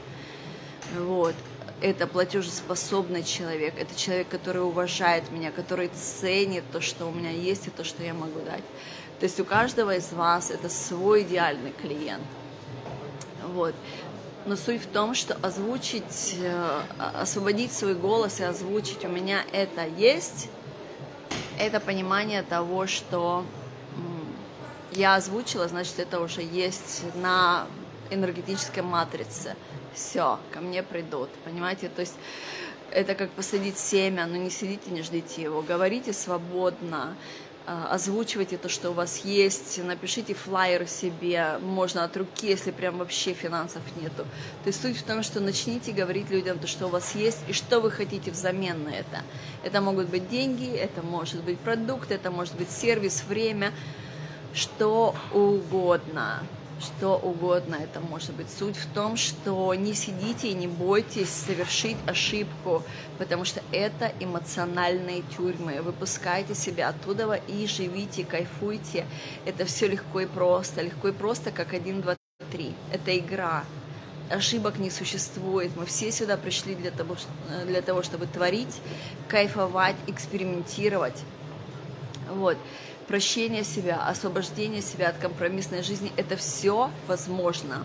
Вот. 0.98 1.34
Это 1.80 2.06
платежеспособный 2.06 3.22
человек, 3.22 3.74
это 3.78 3.94
человек, 3.94 4.28
который 4.28 4.62
уважает 4.62 5.30
меня, 5.30 5.52
который 5.52 5.88
ценит 5.88 6.64
то, 6.72 6.80
что 6.80 7.06
у 7.06 7.12
меня 7.12 7.30
есть 7.30 7.68
и 7.68 7.70
то, 7.70 7.84
что 7.84 8.02
я 8.02 8.12
могу 8.12 8.40
дать. 8.40 8.64
То 9.20 9.24
есть 9.24 9.40
у 9.40 9.44
каждого 9.44 9.96
из 9.96 10.12
вас 10.12 10.50
это 10.50 10.68
свой 10.68 11.22
идеальный 11.22 11.72
клиент. 11.72 12.24
Вот 13.54 13.74
но 14.48 14.56
суть 14.56 14.82
в 14.82 14.86
том, 14.86 15.14
что 15.14 15.36
озвучить, 15.42 16.36
э, 16.40 16.80
освободить 16.98 17.72
свой 17.72 17.94
голос 17.94 18.40
и 18.40 18.44
озвучить 18.44 19.04
у 19.04 19.08
меня 19.08 19.42
это 19.52 19.86
есть, 19.86 20.48
это 21.58 21.80
понимание 21.80 22.42
того, 22.42 22.86
что 22.86 23.44
я 24.92 25.16
озвучила, 25.16 25.68
значит, 25.68 25.98
это 25.98 26.18
уже 26.20 26.40
есть 26.40 27.02
на 27.14 27.66
энергетической 28.10 28.80
матрице. 28.80 29.54
Все, 29.94 30.38
ко 30.52 30.60
мне 30.60 30.82
придут, 30.82 31.28
понимаете? 31.44 31.90
То 31.90 32.00
есть 32.00 32.14
это 32.90 33.14
как 33.14 33.30
посадить 33.30 33.78
семя, 33.78 34.26
но 34.26 34.36
не 34.36 34.50
сидите, 34.50 34.90
не 34.90 35.02
ждите 35.02 35.42
его. 35.42 35.60
Говорите 35.60 36.14
свободно, 36.14 37.14
озвучивайте 37.90 38.56
то, 38.56 38.68
что 38.68 38.90
у 38.90 38.92
вас 38.92 39.24
есть, 39.24 39.82
напишите 39.84 40.34
флайер 40.34 40.86
себе, 40.86 41.58
можно 41.60 42.04
от 42.04 42.16
руки, 42.16 42.46
если 42.46 42.70
прям 42.70 42.98
вообще 42.98 43.34
финансов 43.34 43.82
нету. 44.00 44.24
То 44.62 44.66
есть 44.66 44.80
суть 44.80 44.96
в 44.96 45.02
том, 45.02 45.22
что 45.22 45.40
начните 45.40 45.92
говорить 45.92 46.30
людям 46.30 46.58
то, 46.58 46.66
что 46.66 46.86
у 46.86 46.88
вас 46.88 47.14
есть 47.14 47.40
и 47.46 47.52
что 47.52 47.80
вы 47.80 47.90
хотите 47.90 48.30
взамен 48.30 48.84
на 48.84 48.90
это. 48.90 49.22
Это 49.62 49.80
могут 49.80 50.08
быть 50.08 50.28
деньги, 50.28 50.70
это 50.70 51.02
может 51.02 51.42
быть 51.42 51.58
продукт, 51.58 52.10
это 52.10 52.30
может 52.30 52.54
быть 52.54 52.70
сервис, 52.70 53.22
время, 53.28 53.72
что 54.54 55.14
угодно 55.32 56.42
что 56.80 57.16
угодно 57.16 57.76
это 57.76 58.00
может 58.00 58.32
быть. 58.34 58.48
Суть 58.50 58.76
в 58.76 58.86
том, 58.92 59.16
что 59.16 59.74
не 59.74 59.94
сидите 59.94 60.48
и 60.48 60.54
не 60.54 60.66
бойтесь 60.66 61.28
совершить 61.28 61.96
ошибку, 62.06 62.82
потому 63.18 63.44
что 63.44 63.62
это 63.72 64.12
эмоциональные 64.20 65.22
тюрьмы. 65.36 65.82
Выпускайте 65.82 66.54
себя 66.54 66.88
оттуда 66.88 67.34
и 67.34 67.66
живите, 67.66 68.24
кайфуйте. 68.24 69.06
Это 69.44 69.64
все 69.64 69.88
легко 69.88 70.20
и 70.20 70.26
просто. 70.26 70.82
Легко 70.82 71.08
и 71.08 71.12
просто, 71.12 71.50
как 71.50 71.74
один, 71.74 72.00
два, 72.00 72.16
три. 72.50 72.74
Это 72.92 73.16
игра. 73.16 73.64
Ошибок 74.30 74.78
не 74.78 74.90
существует. 74.90 75.74
Мы 75.76 75.86
все 75.86 76.12
сюда 76.12 76.36
пришли 76.36 76.74
для 76.74 76.90
того, 76.90 77.16
для 77.66 77.82
того 77.82 78.02
чтобы 78.02 78.26
творить, 78.26 78.80
кайфовать, 79.26 79.96
экспериментировать. 80.06 81.16
Вот 82.30 82.58
прощение 83.08 83.64
себя, 83.64 84.06
освобождение 84.06 84.82
себя 84.82 85.08
от 85.08 85.16
компромиссной 85.16 85.82
жизни, 85.82 86.12
это 86.16 86.36
все 86.36 86.90
возможно. 87.08 87.84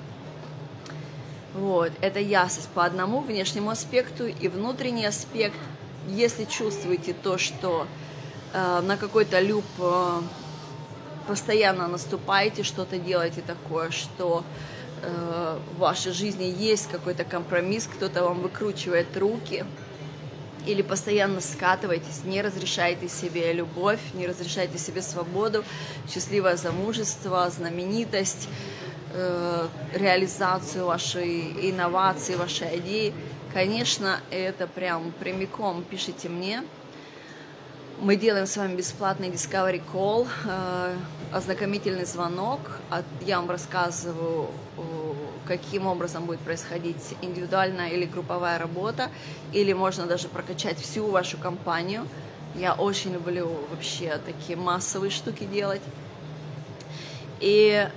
Вот, 1.53 1.91
это 2.01 2.19
ясность 2.19 2.69
по 2.69 2.83
одному 2.83 3.21
внешнему 3.21 3.69
аспекту 3.69 4.25
и 4.25 4.47
внутренний 4.47 5.05
аспект. 5.05 5.57
Если 6.07 6.43
чувствуете 6.43 7.13
то, 7.13 7.37
что 7.37 7.87
э, 8.53 8.81
на 8.81 8.97
какой-то 8.97 9.39
люб 9.39 9.63
э, 9.79 10.21
постоянно 11.27 11.87
наступаете, 11.87 12.63
что-то 12.63 12.97
делаете 12.97 13.41
такое, 13.45 13.91
что 13.91 14.43
э, 15.03 15.57
в 15.75 15.79
вашей 15.79 16.11
жизни 16.11 16.43
есть 16.43 16.89
какой-то 16.89 17.23
компромисс, 17.23 17.87
кто-то 17.87 18.23
вам 18.23 18.41
выкручивает 18.41 19.15
руки, 19.15 19.63
или 20.65 20.81
постоянно 20.81 21.41
скатываетесь, 21.41 22.23
не 22.23 22.41
разрешаете 22.41 23.07
себе 23.07 23.51
любовь, 23.53 23.99
не 24.13 24.27
разрешаете 24.27 24.77
себе 24.77 25.01
свободу, 25.01 25.63
счастливое 26.09 26.55
замужество, 26.55 27.49
знаменитость, 27.49 28.47
э, 29.13 29.67
реализацию 29.93 30.85
вашей 30.85 31.69
инновации, 31.69 32.35
вашей 32.35 32.79
идеи, 32.79 33.13
конечно, 33.53 34.19
это 34.31 34.67
прям 34.67 35.11
прямиком 35.19 35.83
пишите 35.83 36.29
мне. 36.29 36.63
Мы 38.01 38.15
делаем 38.15 38.47
с 38.47 38.57
вами 38.57 38.75
бесплатный 38.75 39.29
Discovery 39.29 39.81
Call, 39.93 40.27
э, 40.45 40.95
ознакомительный 41.31 42.05
звонок. 42.05 42.59
Я 43.21 43.39
вам 43.39 43.49
рассказываю 43.49 44.49
каким 45.47 45.87
образом 45.87 46.25
будет 46.25 46.39
происходить 46.39 47.15
индивидуальная 47.21 47.89
или 47.89 48.05
групповая 48.05 48.57
работа, 48.59 49.09
или 49.51 49.73
можно 49.73 50.05
даже 50.05 50.27
прокачать 50.27 50.77
всю 50.79 51.07
вашу 51.07 51.37
компанию. 51.37 52.07
Я 52.55 52.73
очень 52.73 53.13
люблю 53.13 53.49
вообще 53.71 54.19
такие 54.25 54.57
массовые 54.57 55.11
штуки 55.11 55.45
делать. 55.45 55.81
И 57.39 57.87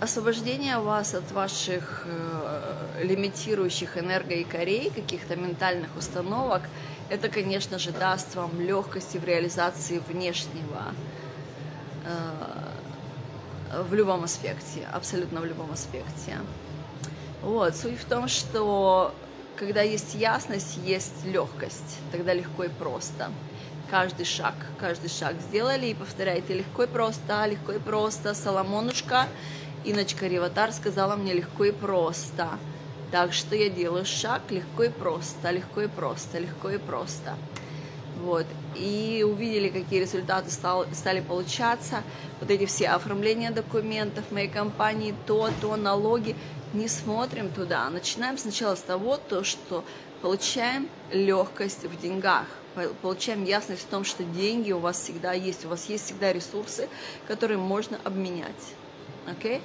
освобождение 0.00 0.78
вас 0.78 1.14
от 1.14 1.30
ваших 1.32 2.06
э, 2.06 3.02
лимитирующих 3.02 3.96
энергоикорей, 3.96 4.90
каких-то 4.90 5.36
ментальных 5.36 5.96
установок, 5.96 6.62
это, 7.08 7.28
конечно 7.28 7.78
же, 7.78 7.92
даст 7.92 8.34
вам 8.34 8.60
легкости 8.60 9.18
в 9.18 9.24
реализации 9.24 10.02
внешнего 10.08 10.94
э, 12.04 13.82
в 13.88 13.94
любом 13.94 14.24
аспекте, 14.24 14.86
абсолютно 14.92 15.40
в 15.40 15.44
любом 15.44 15.72
аспекте. 15.72 16.38
Вот, 17.44 17.76
суть 17.76 18.00
в 18.00 18.04
том, 18.06 18.26
что 18.26 19.14
когда 19.56 19.82
есть 19.82 20.14
ясность, 20.14 20.78
есть 20.84 21.24
легкость, 21.24 21.98
тогда 22.10 22.32
легко 22.32 22.64
и 22.64 22.68
просто 22.68 23.30
каждый 23.90 24.24
шаг, 24.24 24.54
каждый 24.78 25.08
шаг 25.08 25.36
сделали 25.40 25.86
и 25.86 25.94
повторяйте 25.94 26.54
легко 26.54 26.82
и 26.84 26.86
просто, 26.86 27.46
легко 27.46 27.72
и 27.72 27.78
просто. 27.78 28.34
Соломонушка, 28.34 29.28
Иночка 29.84 30.26
Риватар 30.26 30.72
сказала 30.72 31.16
мне 31.16 31.32
легко 31.32 31.64
и 31.64 31.70
просто. 31.70 32.48
Так 33.12 33.32
что 33.32 33.54
я 33.54 33.68
делаю 33.68 34.04
шаг 34.04 34.42
легко 34.50 34.84
и 34.84 34.88
просто, 34.88 35.50
легко 35.50 35.82
и 35.82 35.86
просто, 35.86 36.38
легко 36.38 36.70
и 36.70 36.78
просто. 36.78 37.36
Вот. 38.20 38.46
И 38.76 39.24
увидели, 39.26 39.68
какие 39.68 40.00
результаты 40.00 40.50
стал, 40.50 40.86
стали 40.92 41.20
получаться. 41.20 42.02
Вот 42.40 42.50
эти 42.50 42.66
все 42.66 42.88
оформления 42.88 43.50
документов 43.50 44.30
моей 44.30 44.48
компании, 44.48 45.14
то, 45.26 45.50
то, 45.60 45.76
налоги. 45.76 46.36
Не 46.72 46.88
смотрим 46.88 47.50
туда. 47.50 47.88
Начинаем 47.90 48.36
сначала 48.36 48.74
с 48.74 48.80
того, 48.80 49.16
то, 49.16 49.44
что 49.44 49.84
получаем 50.22 50.88
легкость 51.12 51.84
в 51.84 52.00
деньгах 52.00 52.46
получаем 53.02 53.44
ясность 53.44 53.82
в 53.82 53.86
том, 53.86 54.04
что 54.04 54.24
деньги 54.24 54.72
у 54.72 54.78
вас 54.78 55.00
всегда 55.00 55.32
есть, 55.32 55.64
у 55.64 55.68
вас 55.68 55.88
есть 55.88 56.06
всегда 56.06 56.32
ресурсы, 56.32 56.88
которые 57.28 57.58
можно 57.58 57.98
обменять. 58.04 58.74
Okay? 59.26 59.60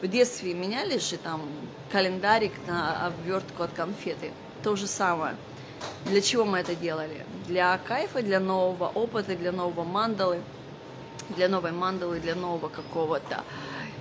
В 0.00 0.08
детстве 0.08 0.54
меняли 0.54 0.98
же 0.98 1.16
там 1.16 1.42
календарик 1.90 2.52
на 2.66 3.06
обвертку 3.06 3.62
от 3.62 3.72
конфеты. 3.72 4.30
То 4.62 4.76
же 4.76 4.86
самое. 4.86 5.36
Для 6.06 6.20
чего 6.20 6.44
мы 6.44 6.58
это 6.58 6.74
делали? 6.74 7.24
Для 7.46 7.78
кайфа, 7.78 8.22
для 8.22 8.40
нового 8.40 8.88
опыта, 8.88 9.34
для 9.36 9.52
нового 9.52 9.84
мандалы, 9.84 10.40
для 11.30 11.48
новой 11.48 11.72
мандалы, 11.72 12.20
для 12.20 12.34
нового 12.34 12.68
какого-то 12.68 13.42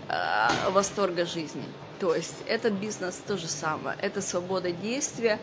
э, 0.09 0.69
восторга 0.71 1.25
жизни. 1.25 1.63
То 1.99 2.15
есть 2.15 2.35
этот 2.47 2.73
бизнес 2.73 3.21
то 3.27 3.37
же 3.37 3.47
самое. 3.47 3.95
Это 4.01 4.21
свобода 4.21 4.71
действия, 4.71 5.39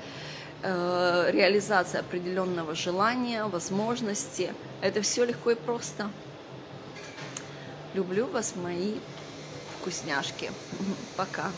Э, 0.61 1.31
реализация 1.31 2.01
определенного 2.01 2.75
желания, 2.75 3.45
возможности. 3.45 4.53
Это 4.81 5.03
все 5.03 5.25
легко 5.25 5.53
и 5.53 5.55
просто. 5.55 6.11
Люблю 7.95 8.27
вас, 8.27 8.55
мои 8.57 8.97
вкусняшки. 9.79 10.51
Пока. 11.17 11.53